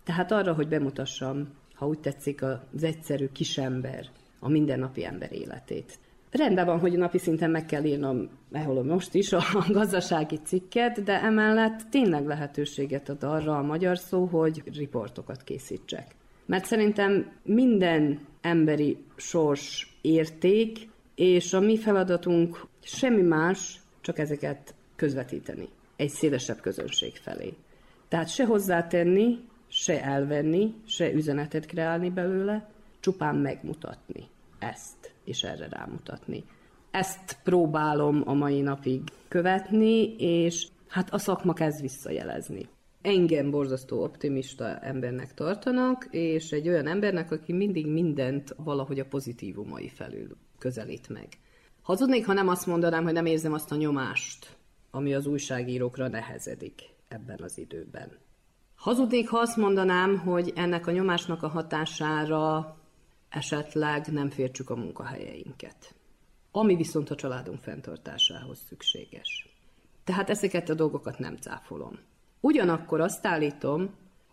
Tehát 0.03 0.32
arra, 0.32 0.53
hogy 0.53 0.67
bemutassam, 0.67 1.47
ha 1.76 1.88
úgy 1.88 1.99
tetszik, 1.99 2.41
az 2.43 2.84
egyszerű 2.84 3.28
kisember, 3.28 4.05
a 4.39 4.49
mindennapi 4.49 5.05
ember 5.05 5.32
életét. 5.32 5.99
Rendben 6.32 6.65
van, 6.65 6.80
hogy 6.80 6.97
napi 6.97 7.17
szinten 7.17 7.51
meg 7.51 7.65
kell 7.65 7.84
írnom, 7.84 8.30
ehol 8.51 8.84
most 8.84 9.13
is, 9.13 9.34
a 9.34 9.41
gazdasági 9.67 10.39
cikket, 10.43 11.03
de 11.03 11.21
emellett 11.21 11.82
tényleg 11.89 12.26
lehetőséget 12.26 13.09
ad 13.09 13.23
arra 13.23 13.57
a 13.57 13.63
magyar 13.63 13.97
szó, 13.97 14.26
hogy 14.26 14.63
riportokat 14.76 15.43
készítsek. 15.43 16.15
Mert 16.45 16.65
szerintem 16.65 17.32
minden 17.43 18.19
emberi 18.41 18.97
sors 19.15 19.95
érték, 20.06 20.89
és 21.16 21.53
a 21.53 21.60
mi 21.60 21.78
feladatunk 21.78 22.68
semmi 22.84 23.22
más, 23.22 23.80
csak 24.01 24.20
ezeket 24.20 24.76
közvetíteni 24.95 25.70
egy 25.95 26.10
szélesebb 26.10 26.60
közönség 26.60 27.16
felé. 27.16 27.53
Tehát 28.08 28.30
se 28.30 28.45
hozzátenni, 28.45 29.39
se 29.68 30.03
elvenni, 30.03 30.74
se 30.88 31.14
üzenetet 31.14 31.66
kreálni 31.66 32.10
belőle, 32.10 32.70
csupán 32.99 33.36
megmutatni 33.36 34.28
ezt, 34.60 35.14
és 35.24 35.43
erre 35.43 35.68
rámutatni. 35.70 36.43
Ezt 36.91 37.38
próbálom 37.43 38.22
a 38.26 38.34
mai 38.34 38.62
napig 38.62 39.01
követni, 39.28 40.16
és 40.18 40.68
hát 40.88 41.14
a 41.14 41.18
szakma 41.18 41.53
kezd 41.53 41.82
visszajelezni. 41.82 42.68
Engem 43.06 43.51
borzasztó 43.51 44.03
optimista 44.03 44.80
embernek 44.80 45.34
tartanak, 45.34 46.08
és 46.12 46.51
egy 46.51 46.68
olyan 46.68 46.88
embernek, 46.88 47.32
aki 47.32 47.53
mindig 47.53 47.88
mindent 47.88 48.56
valahogy 48.58 48.99
a 48.99 49.06
pozitívumai 49.06 49.89
felül 49.89 50.38
közelít 50.58 51.10
meg. 51.10 51.28
Hazudnék, 51.82 52.26
ha 52.26 52.34
nem 52.34 52.47
azt 52.47 52.66
mondanám, 52.66 53.03
hogy 53.03 53.14
nem 53.14 53.26
érzem 53.26 53.53
azt 53.53 53.72
a 53.72 53.76
nyomást, 53.76 54.58
ami 54.91 55.14
az 55.14 55.26
újságírókra 55.26 56.08
nehezedik 56.08 56.82
ebben 57.08 57.39
az 57.41 57.58
időben. 57.58 58.12
Hazudnék, 58.76 59.30
ha 59.30 59.38
azt 59.38 59.58
mondanám, 59.58 60.18
hogy 60.18 60.51
ennek 60.56 60.88
a 60.88 60.91
nyomásnak 60.91 61.43
a 61.43 61.47
hatására 61.47 62.78
esetleg 63.30 64.08
nem 64.12 64.30
fértsük 64.30 64.70
a 64.70 64.76
munkahelyeinket. 64.76 65.95
Ami 66.51 66.76
viszont 66.76 67.10
a 67.10 67.16
családunk 67.16 67.60
fenntartásához 67.60 68.60
szükséges. 68.68 69.49
Tehát 70.03 70.30
ezeket 70.30 70.70
a 70.70 70.74
dolgokat 70.74 71.20
nem 71.20 71.36
cáfolom. 71.36 71.99
Ugyanakkor 72.46 73.00
azt 73.02 73.26
állítom, 73.26 73.89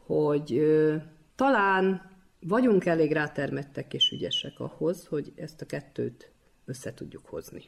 hogy 0.07 0.57
ö, 0.57 0.97
talán 1.35 2.11
vagyunk 2.41 2.87
elég 2.87 3.13
rátermettek 3.13 3.95
és 3.95 4.11
ügyesek 4.11 4.61
ahhoz, 4.61 5.07
hogy 5.07 5.33
ezt 5.37 5.61
a 5.61 5.67
kettőt 5.67 6.33
össze 6.65 6.95
tudjuk 6.95 7.27
hozni. 7.27 7.63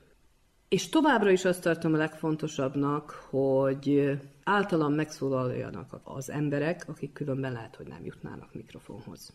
És 0.69 0.89
továbbra 0.89 1.31
is 1.31 1.45
azt 1.45 1.63
tartom 1.63 1.95
a 1.95 1.97
legfontosabbnak, 1.97 3.11
hogy 3.11 4.19
általam 4.45 4.93
megszólaljanak 4.93 6.01
az 6.03 6.31
emberek, 6.31 6.85
akik 6.89 7.13
különben 7.13 7.53
lehet, 7.53 7.77
hogy 7.77 7.87
nem 7.87 8.05
jutnának 8.05 8.55
mikrofonhoz. 8.55 9.33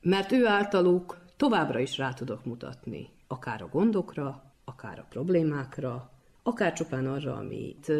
Mert 0.00 0.32
ő 0.32 0.46
általuk 0.46 1.18
továbbra 1.36 1.78
is 1.78 1.98
rá 1.98 2.12
tudok 2.12 2.44
mutatni, 2.44 3.08
akár 3.26 3.62
a 3.62 3.68
gondokra, 3.68 4.52
akár 4.64 4.98
a 4.98 5.06
problémákra, 5.08 6.10
akár 6.42 6.72
csupán 6.72 7.06
arra, 7.06 7.34
amit 7.34 7.92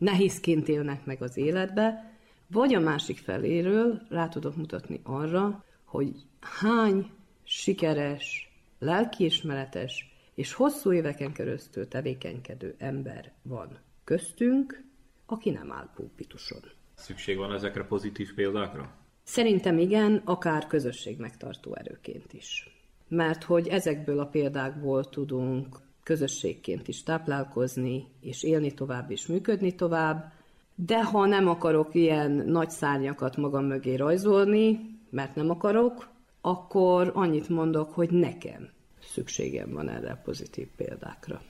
nehézként 0.00 0.68
élnek 0.68 1.04
meg 1.04 1.22
az 1.22 1.36
életbe, 1.36 2.14
vagy 2.46 2.74
a 2.74 2.80
másik 2.80 3.18
feléről 3.18 4.02
rá 4.08 4.28
tudok 4.28 4.56
mutatni 4.56 5.00
arra, 5.02 5.64
hogy 5.84 6.14
hány 6.40 7.10
sikeres, 7.42 8.52
lelkiismeretes 8.78 10.14
és 10.34 10.52
hosszú 10.52 10.92
éveken 10.92 11.32
keresztül 11.32 11.88
tevékenykedő 11.88 12.74
ember 12.78 13.32
van 13.42 13.78
köztünk, 14.04 14.84
aki 15.26 15.50
nem 15.50 15.72
áll 15.72 15.88
pulpituson. 15.94 16.62
Szükség 16.94 17.36
van 17.36 17.52
ezekre 17.52 17.84
pozitív 17.84 18.34
példákra? 18.34 18.90
Szerintem 19.22 19.78
igen, 19.78 20.22
akár 20.24 20.66
közösség 20.66 21.18
megtartó 21.18 21.74
erőként 21.74 22.32
is. 22.32 22.78
Mert 23.08 23.44
hogy 23.44 23.68
ezekből 23.68 24.18
a 24.18 24.26
példákból 24.26 25.08
tudunk 25.08 25.80
közösségként 26.02 26.88
is 26.88 27.02
táplálkozni, 27.02 28.06
és 28.20 28.42
élni 28.42 28.74
tovább, 28.74 29.10
és 29.10 29.26
működni 29.26 29.74
tovább, 29.74 30.32
de 30.74 31.04
ha 31.04 31.26
nem 31.26 31.48
akarok 31.48 31.94
ilyen 31.94 32.30
nagy 32.30 32.70
szárnyakat 32.70 33.36
magam 33.36 33.64
mögé 33.64 33.94
rajzolni, 33.94 34.98
mert 35.10 35.34
nem 35.34 35.50
akarok, 35.50 36.08
akkor 36.40 37.10
annyit 37.14 37.48
mondok, 37.48 37.92
hogy 37.92 38.10
nekem 38.10 38.68
szükségem 39.00 39.72
van 39.72 39.88
erre 39.88 40.10
a 40.10 40.20
pozitív 40.24 40.68
példákra. 40.76 41.40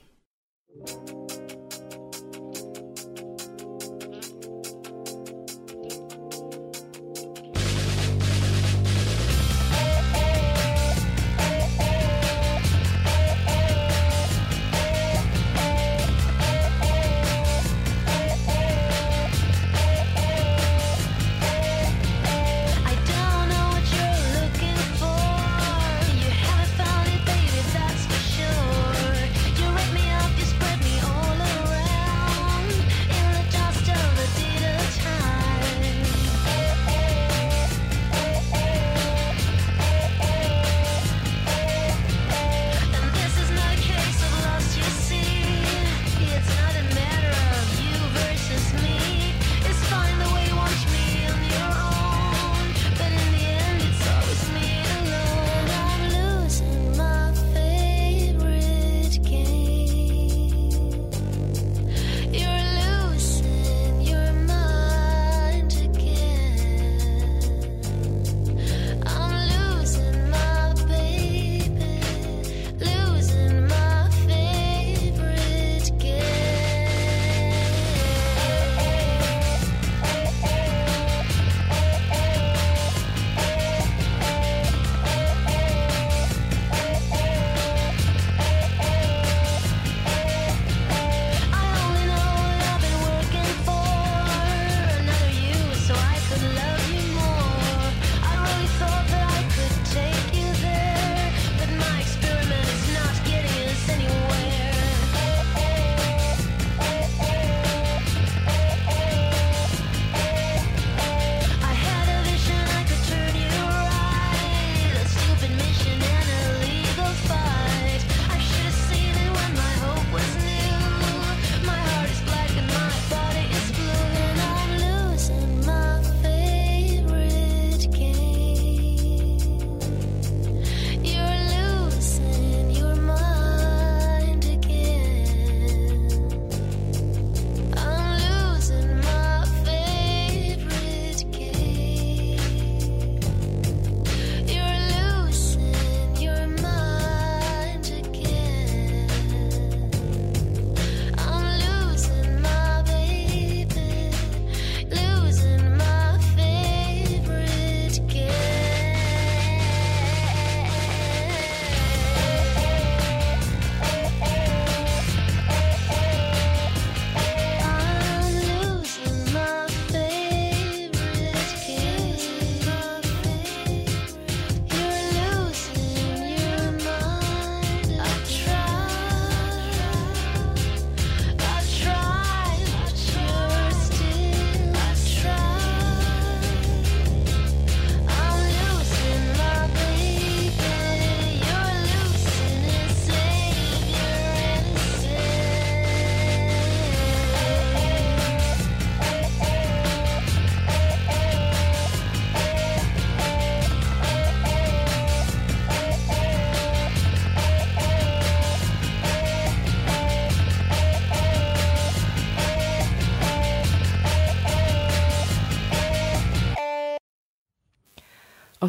I 0.85 1.20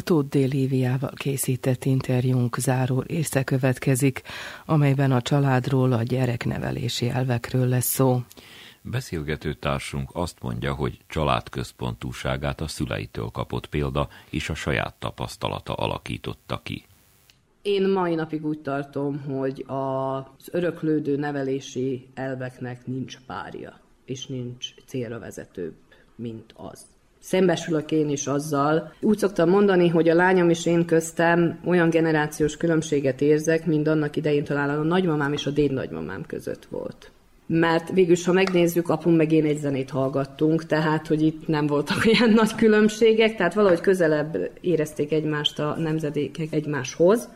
Tóth 0.03 0.27
D. 0.29 0.33
Líviával 0.33 1.11
készített 1.15 1.85
interjúnk 1.85 2.57
záró 2.57 3.01
része 3.01 3.43
következik, 3.43 4.21
amelyben 4.65 5.11
a 5.11 5.21
családról, 5.21 5.91
a 5.91 6.03
gyereknevelési 6.03 7.09
elvekről 7.09 7.67
lesz 7.67 7.85
szó. 7.85 8.21
Beszélgető 8.81 9.53
társunk 9.53 10.09
azt 10.13 10.37
mondja, 10.41 10.73
hogy 10.73 10.99
családközpontúságát 11.07 12.61
a 12.61 12.67
szüleitől 12.67 13.29
kapott 13.29 13.67
példa 13.67 14.09
és 14.29 14.49
a 14.49 14.53
saját 14.53 14.95
tapasztalata 14.99 15.73
alakította 15.73 16.59
ki. 16.63 16.85
Én 17.61 17.89
mai 17.89 18.15
napig 18.15 18.45
úgy 18.45 18.59
tartom, 18.59 19.19
hogy 19.19 19.63
az 19.67 20.49
öröklődő 20.51 21.15
nevelési 21.15 22.07
elveknek 22.13 22.85
nincs 22.85 23.17
párja, 23.25 23.79
és 24.05 24.25
nincs 24.25 24.73
célra 24.85 25.19
vezetőbb, 25.19 25.75
mint 26.15 26.53
az. 26.55 26.92
Szembesülök 27.25 27.91
én 27.91 28.09
is 28.09 28.27
azzal. 28.27 28.93
Úgy 29.01 29.17
szoktam 29.17 29.49
mondani, 29.49 29.87
hogy 29.87 30.09
a 30.09 30.15
lányom 30.15 30.49
és 30.49 30.65
én 30.65 30.85
köztem 30.85 31.59
olyan 31.65 31.89
generációs 31.89 32.57
különbséget 32.57 33.21
érzek, 33.21 33.65
mint 33.65 33.87
annak 33.87 34.15
idején 34.15 34.43
talán 34.43 34.69
a 34.69 34.83
nagymamám 34.83 35.33
és 35.33 35.45
a 35.45 35.51
dédnagymamám 35.51 36.23
között 36.27 36.65
volt. 36.69 37.11
Mert 37.45 37.91
végülis, 37.91 38.25
ha 38.25 38.31
megnézzük, 38.33 38.89
apum 38.89 39.13
meg 39.13 39.31
én 39.31 39.45
egy 39.45 39.57
zenét 39.57 39.89
hallgattunk, 39.89 40.65
tehát, 40.65 41.07
hogy 41.07 41.21
itt 41.21 41.47
nem 41.47 41.67
voltak 41.67 42.05
olyan 42.13 42.33
nagy 42.33 42.55
különbségek, 42.55 43.35
tehát 43.35 43.53
valahogy 43.53 43.81
közelebb 43.81 44.51
érezték 44.61 45.11
egymást 45.11 45.59
a 45.59 45.75
nemzedékek 45.77 46.47
egymáshoz. 46.51 47.29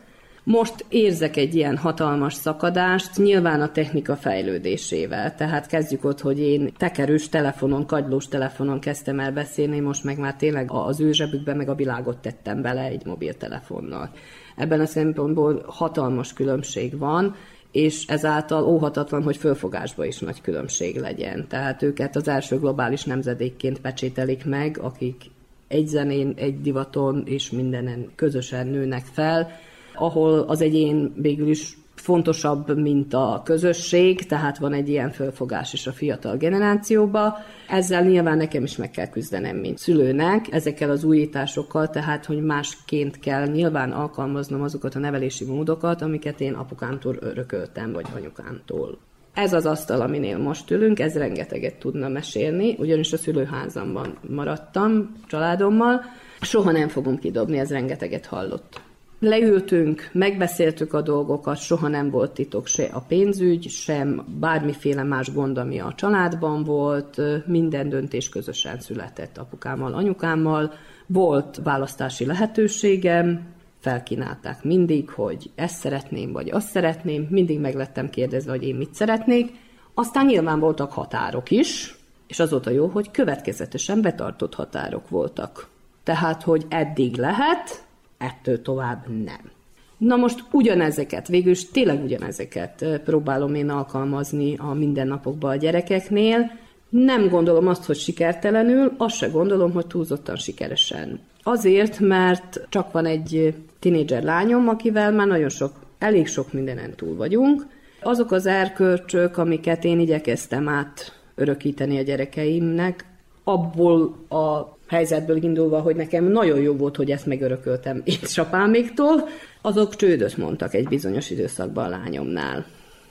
Most 0.50 0.84
érzek 0.88 1.36
egy 1.36 1.54
ilyen 1.54 1.76
hatalmas 1.76 2.34
szakadást, 2.34 3.16
nyilván 3.16 3.60
a 3.60 3.72
technika 3.72 4.16
fejlődésével. 4.16 5.34
Tehát 5.34 5.66
kezdjük 5.66 6.04
ott, 6.04 6.20
hogy 6.20 6.38
én 6.38 6.72
tekerős 6.76 7.28
telefonon, 7.28 7.86
kagylós 7.86 8.28
telefonon 8.28 8.80
kezdtem 8.80 9.20
el 9.20 9.32
beszélni, 9.32 9.80
most 9.80 10.04
meg 10.04 10.18
már 10.18 10.34
tényleg 10.34 10.70
az 10.72 11.00
ő 11.00 11.12
zsebükbe 11.12 11.54
meg 11.54 11.68
a 11.68 11.74
világot 11.74 12.18
tettem 12.18 12.62
bele 12.62 12.82
egy 12.82 13.06
mobiltelefonnal. 13.06 14.10
Ebben 14.56 14.80
a 14.80 14.86
szempontból 14.86 15.64
hatalmas 15.66 16.32
különbség 16.32 16.98
van, 16.98 17.34
és 17.72 18.06
ezáltal 18.06 18.64
óhatatlan, 18.64 19.22
hogy 19.22 19.36
fölfogásba 19.36 20.04
is 20.04 20.18
nagy 20.18 20.40
különbség 20.40 20.96
legyen. 20.96 21.46
Tehát 21.48 21.82
őket 21.82 22.16
az 22.16 22.28
első 22.28 22.58
globális 22.58 23.04
nemzedékként 23.04 23.80
pecsételik 23.80 24.44
meg, 24.44 24.78
akik 24.82 25.24
egy 25.66 25.86
zenén, 25.86 26.32
egy 26.36 26.60
divaton 26.60 27.22
és 27.26 27.50
mindenen 27.50 28.10
közösen 28.14 28.66
nőnek 28.66 29.04
fel, 29.12 29.50
ahol 29.98 30.38
az 30.40 30.60
egyén 30.60 31.12
végül 31.16 31.48
is 31.48 31.78
fontosabb, 31.94 32.78
mint 32.78 33.14
a 33.14 33.40
közösség, 33.44 34.26
tehát 34.26 34.58
van 34.58 34.72
egy 34.72 34.88
ilyen 34.88 35.10
fölfogás 35.10 35.72
is 35.72 35.86
a 35.86 35.92
fiatal 35.92 36.36
generációba. 36.36 37.36
Ezzel 37.68 38.02
nyilván 38.02 38.36
nekem 38.36 38.62
is 38.62 38.76
meg 38.76 38.90
kell 38.90 39.08
küzdenem, 39.08 39.56
mint 39.56 39.78
szülőnek, 39.78 40.52
ezekkel 40.52 40.90
az 40.90 41.04
újításokkal, 41.04 41.88
tehát 41.88 42.24
hogy 42.24 42.40
másként 42.40 43.18
kell 43.18 43.46
nyilván 43.46 43.92
alkalmaznom 43.92 44.62
azokat 44.62 44.94
a 44.94 44.98
nevelési 44.98 45.44
módokat, 45.44 46.02
amiket 46.02 46.40
én 46.40 46.52
apukámtól 46.52 47.16
örököltem, 47.20 47.92
vagy 47.92 48.06
anyukámtól. 48.16 48.98
Ez 49.34 49.52
az 49.52 49.66
asztal, 49.66 50.00
aminél 50.00 50.38
most 50.38 50.70
ülünk, 50.70 51.00
ez 51.00 51.16
rengeteget 51.16 51.78
tudna 51.78 52.08
mesélni, 52.08 52.74
ugyanis 52.78 53.12
a 53.12 53.16
szülőházamban 53.16 54.18
maradtam 54.28 55.12
családommal, 55.26 56.00
soha 56.40 56.70
nem 56.70 56.88
fogom 56.88 57.18
kidobni, 57.18 57.58
ez 57.58 57.70
rengeteget 57.70 58.26
hallott. 58.26 58.80
Leültünk, 59.20 60.10
megbeszéltük 60.12 60.92
a 60.92 61.00
dolgokat, 61.00 61.56
soha 61.56 61.88
nem 61.88 62.10
volt 62.10 62.30
titok 62.30 62.66
se 62.66 62.84
a 62.84 63.00
pénzügy, 63.00 63.68
sem 63.68 64.24
bármiféle 64.40 65.02
más 65.02 65.32
gond, 65.32 65.58
ami 65.58 65.80
a 65.80 65.94
családban 65.96 66.64
volt, 66.64 67.20
minden 67.46 67.88
döntés 67.88 68.28
közösen 68.28 68.80
született 68.80 69.38
apukámmal, 69.38 69.94
anyukámmal, 69.94 70.72
volt 71.06 71.60
választási 71.62 72.26
lehetőségem, 72.26 73.46
felkínálták 73.78 74.64
mindig, 74.64 75.10
hogy 75.10 75.50
ezt 75.54 75.78
szeretném, 75.78 76.32
vagy 76.32 76.50
azt 76.50 76.68
szeretném, 76.68 77.26
mindig 77.30 77.60
meglettem 77.60 78.10
kérdezve, 78.10 78.50
hogy 78.50 78.62
én 78.62 78.74
mit 78.74 78.94
szeretnék. 78.94 79.52
Aztán 79.94 80.26
nyilván 80.26 80.60
voltak 80.60 80.92
határok 80.92 81.50
is, 81.50 81.96
és 82.26 82.40
az 82.40 82.50
volt 82.50 82.66
a 82.66 82.70
jó, 82.70 82.86
hogy 82.86 83.10
következetesen 83.10 84.02
betartott 84.02 84.54
határok 84.54 85.08
voltak. 85.08 85.68
Tehát, 86.02 86.42
hogy 86.42 86.66
eddig 86.68 87.16
lehet, 87.16 87.86
ettől 88.18 88.62
tovább 88.62 89.08
nem. 89.24 89.50
Na 89.98 90.16
most 90.16 90.44
ugyanezeket, 90.50 91.28
végül 91.28 91.50
is 91.50 91.70
tényleg 91.70 92.02
ugyanezeket 92.02 93.00
próbálom 93.04 93.54
én 93.54 93.68
alkalmazni 93.68 94.56
a 94.56 94.72
mindennapokban 94.72 95.50
a 95.50 95.56
gyerekeknél. 95.56 96.50
Nem 96.88 97.28
gondolom 97.28 97.66
azt, 97.68 97.84
hogy 97.84 97.96
sikertelenül, 97.96 98.94
azt 98.96 99.16
se 99.16 99.26
gondolom, 99.26 99.72
hogy 99.72 99.86
túlzottan 99.86 100.36
sikeresen. 100.36 101.20
Azért, 101.42 102.00
mert 102.00 102.66
csak 102.68 102.92
van 102.92 103.06
egy 103.06 103.54
tinédzser 103.78 104.22
lányom, 104.22 104.68
akivel 104.68 105.12
már 105.12 105.26
nagyon 105.26 105.48
sok, 105.48 105.72
elég 105.98 106.26
sok 106.26 106.52
mindenen 106.52 106.94
túl 106.94 107.16
vagyunk. 107.16 107.66
Azok 108.02 108.30
az 108.30 108.46
erkölcsök, 108.46 109.38
amiket 109.38 109.84
én 109.84 110.00
igyekeztem 110.00 110.68
át 110.68 111.12
örökíteni 111.34 111.98
a 111.98 112.02
gyerekeimnek, 112.02 113.04
abból 113.44 114.16
a 114.28 114.77
helyzetből 114.88 115.42
indulva, 115.42 115.80
hogy 115.80 115.96
nekem 115.96 116.24
nagyon 116.24 116.60
jó 116.60 116.76
volt, 116.76 116.96
hogy 116.96 117.10
ezt 117.10 117.26
megörököltem 117.26 118.02
édesapáméktól, 118.04 119.28
azok 119.62 119.96
csődöt 119.96 120.36
mondtak 120.36 120.74
egy 120.74 120.88
bizonyos 120.88 121.30
időszakban 121.30 121.84
a 121.84 121.88
lányomnál. 121.88 122.66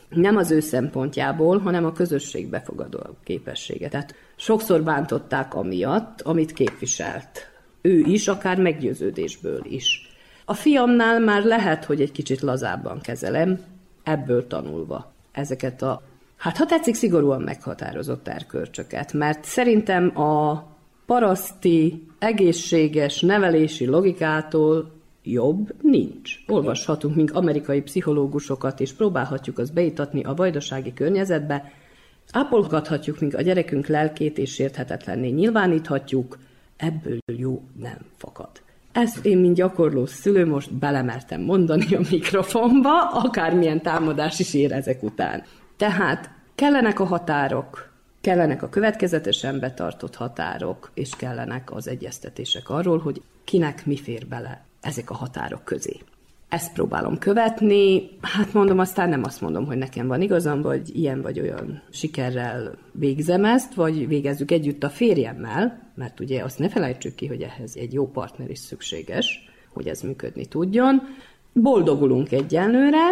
Nem 0.09 0.37
az 0.37 0.51
ő 0.51 0.59
szempontjából, 0.59 1.57
hanem 1.57 1.85
a 1.85 1.91
közösség 1.91 2.49
befogadó 2.49 2.99
képessége. 3.23 3.89
Tehát 3.89 4.15
sokszor 4.35 4.83
bántották 4.83 5.55
amiatt, 5.55 6.21
amit 6.21 6.53
képviselt. 6.53 7.49
Ő 7.81 7.99
is, 7.99 8.27
akár 8.27 8.57
meggyőződésből 8.57 9.61
is. 9.63 10.11
A 10.45 10.53
fiamnál 10.53 11.19
már 11.19 11.43
lehet, 11.43 11.85
hogy 11.85 12.01
egy 12.01 12.11
kicsit 12.11 12.41
lazábban 12.41 13.01
kezelem, 13.01 13.59
ebből 14.03 14.47
tanulva 14.47 15.11
ezeket 15.31 15.81
a, 15.81 16.01
hát 16.37 16.57
ha 16.57 16.65
tetszik, 16.65 16.95
szigorúan 16.95 17.41
meghatározott 17.41 18.27
erkölcsöket, 18.27 19.13
mert 19.13 19.43
szerintem 19.43 20.19
a 20.19 20.65
paraszti, 21.07 22.07
egészséges 22.19 23.21
nevelési 23.21 23.85
logikától 23.85 24.91
jobb 25.23 25.73
nincs. 25.81 26.35
Olvashatunk 26.47 27.15
mink 27.15 27.31
amerikai 27.33 27.81
pszichológusokat, 27.81 28.79
és 28.79 28.93
próbálhatjuk 28.93 29.59
azt 29.59 29.73
beitatni 29.73 30.23
a 30.23 30.33
vajdasági 30.33 30.93
környezetbe, 30.93 31.71
ápolgathatjuk 32.31 33.19
mink 33.19 33.33
a 33.33 33.41
gyerekünk 33.41 33.87
lelkét, 33.87 34.37
és 34.37 34.59
érthetetlenné 34.59 35.29
nyilváníthatjuk, 35.29 36.37
ebből 36.77 37.17
jó 37.37 37.61
nem 37.81 37.97
fakad. 38.17 38.49
Ezt 38.91 39.25
én, 39.25 39.37
mint 39.37 39.55
gyakorló 39.55 40.05
szülő, 40.05 40.45
most 40.45 40.73
belemertem 40.73 41.41
mondani 41.41 41.95
a 41.95 42.01
mikrofonba, 42.11 43.09
akármilyen 43.09 43.81
támadás 43.81 44.39
is 44.39 44.53
ér 44.53 44.71
ezek 44.71 45.03
után. 45.03 45.43
Tehát 45.77 46.29
kellenek 46.55 46.99
a 46.99 47.05
határok, 47.05 47.86
kellenek 48.27 48.63
a 48.63 48.69
következetesen 48.69 49.59
betartott 49.59 50.15
határok, 50.15 50.91
és 50.93 51.09
kellenek 51.17 51.71
az 51.73 51.87
egyeztetések 51.87 52.69
arról, 52.69 52.97
hogy 52.97 53.21
kinek 53.43 53.85
mi 53.85 53.97
fér 53.97 54.27
bele 54.27 54.65
ezek 54.81 55.09
a 55.09 55.13
határok 55.13 55.63
közé. 55.63 55.97
Ezt 56.49 56.73
próbálom 56.73 57.17
követni, 57.17 58.09
hát 58.21 58.53
mondom, 58.53 58.79
aztán 58.79 59.09
nem 59.09 59.23
azt 59.23 59.41
mondom, 59.41 59.65
hogy 59.65 59.77
nekem 59.77 60.07
van 60.07 60.21
igazam, 60.21 60.61
vagy 60.61 60.95
ilyen 60.95 61.21
vagy 61.21 61.39
olyan 61.39 61.81
sikerrel 61.89 62.77
végzem 62.91 63.45
ezt, 63.45 63.73
vagy 63.73 64.07
végezzük 64.07 64.51
együtt 64.51 64.83
a 64.83 64.89
férjemmel, 64.89 65.91
mert 65.95 66.19
ugye 66.19 66.43
azt 66.43 66.59
ne 66.59 66.69
felejtsük 66.69 67.15
ki, 67.15 67.27
hogy 67.27 67.41
ehhez 67.41 67.75
egy 67.75 67.93
jó 67.93 68.11
partner 68.11 68.49
is 68.49 68.59
szükséges, 68.59 69.49
hogy 69.73 69.87
ez 69.87 70.01
működni 70.01 70.45
tudjon. 70.45 71.01
Boldogulunk 71.53 72.31
egyenlőre, 72.31 73.05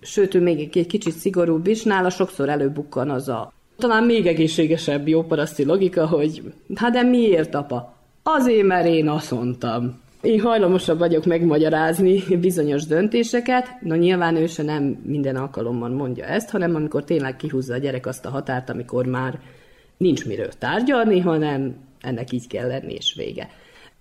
sőt, 0.00 0.34
ő 0.34 0.40
még 0.40 0.76
egy 0.76 0.86
kicsit 0.86 1.14
szigorúbb 1.14 1.66
is, 1.66 1.82
nála 1.82 2.10
sokszor 2.10 2.48
előbukkan 2.48 3.10
az 3.10 3.28
a 3.28 3.52
talán 3.76 4.04
még 4.04 4.26
egészségesebb 4.26 5.08
jó 5.08 5.22
paraszti 5.22 5.64
logika, 5.64 6.06
hogy 6.06 6.42
hát 6.74 6.92
de 6.92 7.02
miért, 7.02 7.54
apa? 7.54 7.94
Azért, 8.22 8.66
mert 8.66 8.86
én 8.86 9.08
azt 9.08 9.30
mondtam. 9.30 10.02
Én 10.20 10.40
hajlamosabb 10.40 10.98
vagyok 10.98 11.24
megmagyarázni 11.24 12.22
bizonyos 12.40 12.86
döntéseket, 12.86 13.66
na 13.80 13.96
nyilván 13.96 14.36
ő 14.36 14.46
se 14.46 14.62
nem 14.62 14.82
minden 15.04 15.36
alkalommal 15.36 15.88
mondja 15.88 16.24
ezt, 16.24 16.50
hanem 16.50 16.74
amikor 16.74 17.04
tényleg 17.04 17.36
kihúzza 17.36 17.74
a 17.74 17.78
gyerek 17.78 18.06
azt 18.06 18.26
a 18.26 18.30
határt, 18.30 18.70
amikor 18.70 19.06
már 19.06 19.38
nincs 19.96 20.26
miről 20.26 20.52
tárgyalni, 20.58 21.20
hanem 21.20 21.76
ennek 22.00 22.32
így 22.32 22.46
kell 22.46 22.66
lenni, 22.66 22.92
és 22.92 23.14
vége. 23.16 23.48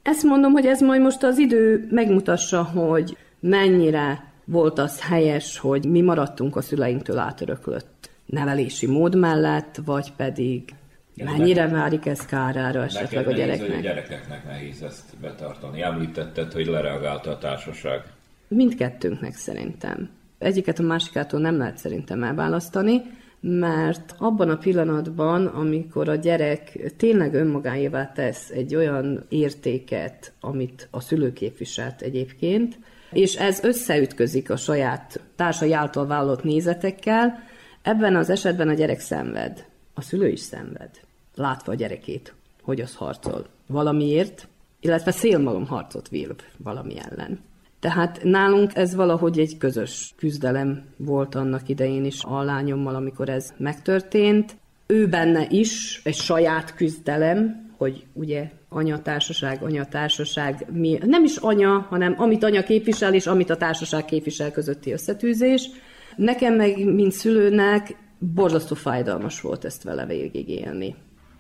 Ezt 0.02 0.24
mondom, 0.24 0.52
hogy 0.52 0.66
ez 0.66 0.82
majd 0.82 1.02
most 1.02 1.24
az 1.24 1.38
idő 1.38 1.88
megmutassa, 1.92 2.64
hogy 2.64 3.18
mennyire 3.40 4.32
volt 4.46 4.80
az 4.80 5.02
helyes, 5.02 5.58
hogy 5.58 5.86
mi 5.86 6.02
maradtunk 6.02 6.56
a 6.56 6.62
szüleinktől 6.62 7.18
átöröklött 7.18 8.10
nevelési 8.34 8.88
mód 8.88 9.16
mellett, 9.16 9.80
vagy 9.86 10.14
pedig 10.18 10.74
mennyire 11.16 11.68
válik 11.68 12.06
ez 12.06 12.26
kárára 12.26 12.84
esetleg 12.84 13.28
a 13.28 13.30
Neked 13.30 13.48
nehéz, 13.48 13.60
gyereknek. 13.60 13.78
A 13.78 13.82
gyerekeknek 13.82 14.46
nehéz 14.46 14.82
ezt 14.82 15.18
betartani. 15.22 15.82
Említetted, 15.82 16.52
hogy 16.52 16.66
lereagálta 16.66 17.32
a 17.32 17.38
társaság. 17.38 18.04
Mindkettőnknek 18.48 19.36
szerintem. 19.36 20.10
Egyiket 20.38 20.80
a 20.80 20.84
másikától 20.84 21.40
nem 21.40 21.58
lehet 21.58 21.78
szerintem 21.78 22.24
elválasztani, 22.24 23.02
mert 23.40 24.16
abban 24.18 24.50
a 24.50 24.58
pillanatban, 24.58 25.46
amikor 25.46 26.10
a 26.10 26.16
gyerek 26.16 26.94
tényleg 26.98 27.34
önmagáévá 27.34 28.12
tesz 28.12 28.50
egy 28.50 28.76
olyan 28.76 29.26
értéket, 29.30 30.32
amit 30.40 30.88
a 30.92 31.00
szülő 31.00 31.34
képviselt 31.34 32.02
egyébként, 32.02 32.80
és 33.12 33.36
ez 33.36 33.64
összeütközik 33.64 34.50
a 34.50 34.56
saját 34.56 35.20
társai 35.36 35.74
által 35.74 36.08
vállalt 36.08 36.44
nézetekkel, 36.44 37.52
ebben 37.84 38.16
az 38.16 38.30
esetben 38.30 38.70
a 38.70 38.74
gyerek 38.74 39.00
szenved. 39.00 39.66
A 39.94 40.02
szülő 40.02 40.28
is 40.28 40.40
szenved, 40.40 40.90
látva 41.36 41.72
a 41.72 41.76
gyerekét, 41.76 42.34
hogy 42.62 42.82
az 42.82 42.96
harcol 42.96 43.46
valamiért, 43.68 44.48
illetve 44.80 45.12
szélmalom 45.12 45.66
harcot 45.66 46.10
vív 46.10 46.30
valami 46.58 46.94
ellen. 47.10 47.40
Tehát 47.80 48.20
nálunk 48.24 48.76
ez 48.76 48.96
valahogy 48.96 49.40
egy 49.40 49.58
közös 49.58 50.14
küzdelem 50.18 50.84
volt 50.98 51.36
annak 51.36 51.70
idején 51.70 52.06
is 52.06 52.24
a 52.24 52.42
lányommal, 52.42 52.96
amikor 52.96 53.30
ez 53.30 53.54
megtörtént. 53.58 54.56
Ő 54.88 55.08
benne 55.08 55.48
is 55.50 56.02
egy 56.04 56.16
saját 56.16 56.76
küzdelem, 56.76 57.72
hogy 57.78 58.06
ugye 58.14 58.50
anyatársaság, 58.70 59.64
anyatársaság, 59.64 60.66
mi, 60.72 61.00
nem 61.06 61.24
is 61.24 61.38
anya, 61.38 61.86
hanem 61.90 62.16
amit 62.18 62.44
anya 62.44 62.64
képvisel, 62.64 63.14
és 63.14 63.28
amit 63.28 63.50
a 63.50 63.58
társaság 63.58 64.06
képvisel 64.06 64.52
közötti 64.52 64.92
összetűzés. 64.92 65.70
Nekem 66.16 66.54
meg, 66.54 66.94
mint 66.94 67.12
szülőnek, 67.12 67.96
borzasztó 68.20 68.76
fájdalmas 68.76 69.42
volt 69.42 69.66
ezt 69.66 69.84
vele 69.84 70.06
végigélni. 70.06 70.96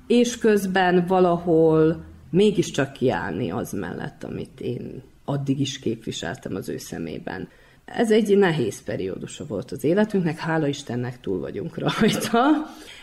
És 0.08 0.38
közben 0.38 1.06
valahol 1.08 2.04
mégiscsak 2.30 2.94
kiállni 2.94 3.52
az 3.52 3.72
mellett, 3.72 4.24
amit 4.24 4.62
én 4.62 5.04
addig 5.26 5.60
is 5.60 5.80
képviseltem 5.80 6.56
az 6.56 6.70
ő 6.70 6.78
szemében. 6.78 7.48
Ez 7.86 8.12
egy 8.12 8.38
nehéz 8.38 8.84
periódusa 8.84 9.46
volt 9.46 9.72
az 9.72 9.84
életünknek, 9.84 10.38
hála 10.38 10.68
Istennek 10.68 11.20
túl 11.20 11.40
vagyunk 11.40 11.78
rajta. 11.78 12.42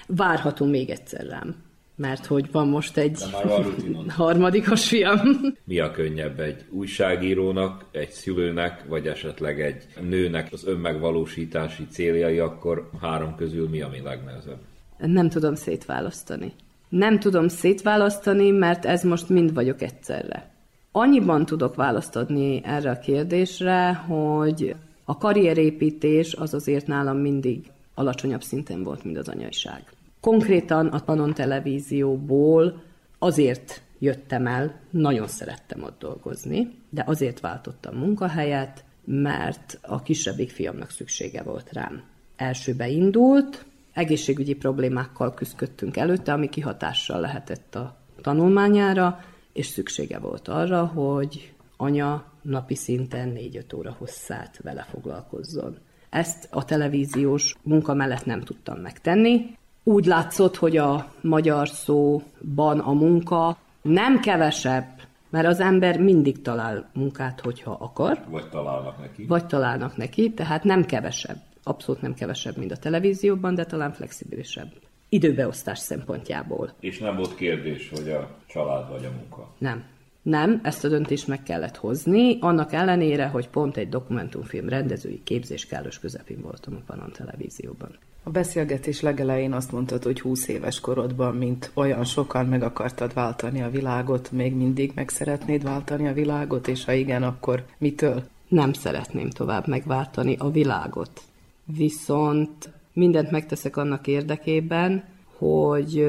Várhatunk 0.07 0.71
még 0.71 0.91
egyszer 0.91 1.27
rám, 1.27 1.55
mert 2.01 2.26
hogy 2.26 2.51
van 2.51 2.68
most 2.68 2.96
egy 2.96 3.22
harmadikos 4.09 4.88
fiam. 4.88 5.20
Mi 5.64 5.78
a 5.78 5.90
könnyebb 5.90 6.40
egy 6.40 6.64
újságírónak, 6.70 7.84
egy 7.90 8.11
szülőnek, 8.11 8.84
vagy 8.88 9.07
esetleg 9.07 9.61
egy 9.61 9.86
nőnek 10.09 10.48
az 10.53 10.66
önmegvalósítási 10.66 11.86
céljai, 11.90 12.38
akkor 12.38 12.90
három 13.01 13.34
közül 13.34 13.68
mi 13.68 13.80
a 13.80 13.88
mi 13.88 14.01
legnehezebb? 14.01 14.59
Nem 14.98 15.28
tudom 15.28 15.55
szétválasztani. 15.55 16.53
Nem 16.88 17.18
tudom 17.18 17.48
szétválasztani, 17.48 18.51
mert 18.51 18.84
ez 18.84 19.03
most 19.03 19.28
mind 19.28 19.55
vagyok 19.55 19.82
egyszerre. 19.82 20.51
Annyiban 20.92 21.46
tudok 21.46 21.74
választ 21.74 22.16
adni 22.16 22.61
erre 22.64 22.90
a 22.90 22.98
kérdésre, 22.98 23.92
hogy 23.92 24.74
a 25.05 25.18
karrierépítés 25.18 26.34
az 26.34 26.55
azért 26.55 26.86
nálam 26.86 27.16
mindig 27.16 27.70
alacsonyabb 27.94 28.42
szinten 28.42 28.82
volt, 28.82 29.05
mint 29.05 29.18
az 29.18 29.28
anyaiság. 29.28 29.82
Konkrétan 30.21 30.87
a 30.87 31.01
Panon 31.01 31.35
televízióból 31.35 32.83
azért 33.18 33.83
jöttem 33.99 34.47
el, 34.47 34.81
nagyon 34.91 35.27
szerettem 35.27 35.83
ott 35.83 35.99
dolgozni, 35.99 36.75
de 36.91 37.05
azért 37.07 37.41
váltottam 37.41 37.97
munkahelyet, 37.97 38.85
mert 39.05 39.79
a 39.83 40.03
kisebbik 40.03 40.51
fiamnak 40.51 40.91
szüksége 40.91 41.43
volt 41.43 41.73
rám. 41.73 42.03
Elsőbe 42.37 42.89
indult, 42.89 43.64
egészségügyi 43.93 44.55
problémákkal 44.55 45.35
küzdöttünk 45.35 45.97
előtte, 45.97 46.33
ami 46.33 46.49
kihatással 46.49 47.21
lehetett 47.21 47.75
a 47.75 47.97
tanulmányára, 48.23 49.25
és 49.53 49.66
szüksége 49.66 50.18
volt 50.18 50.49
arra, 50.49 50.87
hogy 50.87 51.53
anya 51.77 52.25
napi 52.43 52.75
szinten 52.75 53.33
4-5 53.37 53.77
óra 53.77 53.97
hosszát 53.99 54.61
vele 54.62 54.87
foglalkozzon. 54.91 55.77
Ezt 56.11 56.49
a 56.51 56.64
televíziós 56.64 57.55
munka 57.62 57.95
mellett 57.95 58.25
nem 58.25 58.41
tudtam 58.41 58.79
megtenni. 58.79 59.59
Úgy 59.83 60.05
látszott, 60.05 60.57
hogy 60.57 60.76
a 60.76 61.12
magyar 61.20 61.68
szóban 61.68 62.78
a 62.78 62.93
munka 62.93 63.57
nem 63.83 64.20
kevesebb, 64.20 64.85
mert 65.31 65.47
az 65.47 65.61
ember 65.61 66.01
mindig 66.01 66.43
talál 66.43 66.91
munkát, 66.95 67.41
hogyha 67.41 67.76
akar, 67.81 68.18
Vagy 68.28 68.49
találnak 68.49 68.99
neki? 68.99 69.24
vagy 69.26 69.47
találnak 69.47 69.97
neki, 69.97 70.31
tehát 70.31 70.64
nem 70.64 70.85
kevesebb. 70.85 71.37
Abszolút 71.62 72.01
nem 72.03 72.14
kevesebb, 72.14 72.57
mint 72.57 72.72
a 72.72 72.76
televízióban, 72.76 73.55
de 73.55 73.64
talán 73.64 73.93
flexibilisebb. 73.93 74.72
Időbeosztás 75.09 75.78
szempontjából. 75.78 76.72
És 76.81 76.99
nem 76.99 77.16
volt 77.16 77.35
kérdés, 77.35 77.91
hogy 77.95 78.09
a 78.11 78.28
család 78.47 78.91
vagy 78.91 79.05
a 79.05 79.11
munka. 79.11 79.49
Nem. 79.59 79.85
Nem, 80.23 80.61
ezt 80.62 80.85
a 80.85 80.89
döntést 80.89 81.27
meg 81.27 81.43
kellett 81.43 81.77
hozni, 81.77 82.39
annak 82.41 82.73
ellenére, 82.73 83.27
hogy 83.27 83.49
pont 83.49 83.77
egy 83.77 83.89
dokumentumfilm 83.89 84.68
rendezői 84.68 85.21
képzés 85.25 85.66
kellős 85.66 85.99
közepén 85.99 86.41
voltam 86.41 86.75
a 86.75 86.83
Panon 86.87 87.12
televízióban. 87.12 87.99
A 88.23 88.31
beszélgetés 88.31 89.01
legelején 89.01 89.53
azt 89.53 89.73
mondtad, 89.73 90.03
hogy 90.03 90.21
20 90.21 90.49
éves 90.49 90.81
korodban, 90.81 91.35
mint 91.35 91.71
olyan 91.75 92.05
sokan 92.05 92.47
meg 92.47 92.62
akartad 92.62 93.14
váltani 93.14 93.62
a 93.62 93.71
világot, 93.71 94.33
még 94.33 94.55
mindig 94.55 94.93
meg 94.95 95.09
szeretnéd 95.09 95.62
váltani 95.62 96.09
a 96.09 96.12
világot, 96.12 96.68
és 96.68 96.85
ha 96.85 96.93
igen, 96.93 97.23
akkor 97.23 97.64
mitől? 97.79 98.23
Nem 98.49 98.73
szeretném 98.73 99.31
tovább 99.31 99.66
megváltani 99.66 100.37
a 100.39 100.51
világot. 100.51 101.21
Viszont 101.64 102.71
mindent 102.93 103.31
megteszek 103.31 103.77
annak 103.77 104.07
érdekében, 104.07 105.05
hogy 105.39 106.07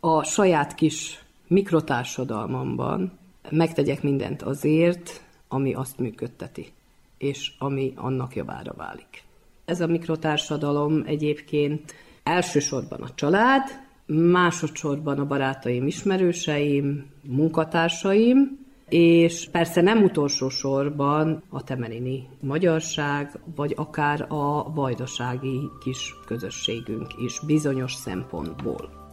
a 0.00 0.22
saját 0.22 0.74
kis 0.74 1.24
mikrotársadalmamban 1.46 3.12
megtegyek 3.50 4.02
mindent 4.02 4.42
azért, 4.42 5.22
ami 5.48 5.74
azt 5.74 5.98
működteti, 5.98 6.72
és 7.18 7.52
ami 7.58 7.92
annak 7.96 8.36
javára 8.36 8.72
válik. 8.76 9.22
Ez 9.64 9.80
a 9.80 9.86
mikrotársadalom 9.86 11.02
egyébként 11.06 11.94
elsősorban 12.22 13.00
a 13.00 13.14
család, 13.14 13.62
másodszorban 14.06 15.18
a 15.18 15.26
barátaim, 15.26 15.86
ismerőseim, 15.86 17.06
munkatársaim, 17.22 18.58
és 18.88 19.48
persze 19.52 19.80
nem 19.80 20.02
utolsó 20.02 20.48
sorban 20.48 21.42
a 21.48 21.64
temelini 21.64 22.28
magyarság, 22.40 23.38
vagy 23.56 23.72
akár 23.76 24.26
a 24.28 24.72
vajdasági 24.72 25.60
kis 25.80 26.14
közösségünk 26.26 27.06
is 27.18 27.40
bizonyos 27.46 27.92
szempontból. 27.94 29.03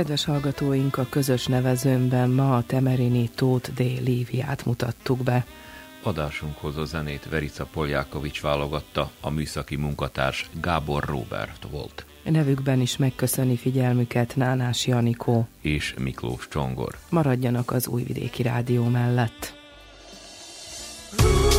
Kedves 0.00 0.24
hallgatóink, 0.24 0.96
a 0.98 1.06
közös 1.10 1.46
nevezőmben 1.46 2.30
ma 2.30 2.56
a 2.56 2.62
Temerini 2.66 3.30
Tóth 3.34 3.70
D. 3.72 3.78
Líviát 3.78 4.64
mutattuk 4.64 5.22
be. 5.22 5.46
Adásunkhoz 6.02 6.76
a 6.76 6.84
zenét 6.84 7.28
Verica 7.30 7.64
Poljákovics 7.64 8.40
válogatta, 8.40 9.10
a 9.20 9.30
műszaki 9.30 9.76
munkatárs 9.76 10.50
Gábor 10.60 11.04
Robert 11.04 11.66
volt, 11.70 12.06
Nevükben 12.24 12.80
is 12.80 12.96
megköszöni 12.96 13.56
figyelmüket 13.56 14.36
Nánás 14.36 14.86
Janikó. 14.86 15.48
és 15.60 15.94
Miklós 15.98 16.48
Csongor. 16.48 16.98
Maradjanak 17.08 17.70
az 17.70 17.86
Újvidéki 17.86 18.42
Rádió 18.42 18.84
mellett. 18.84 19.54
Some 21.18 21.49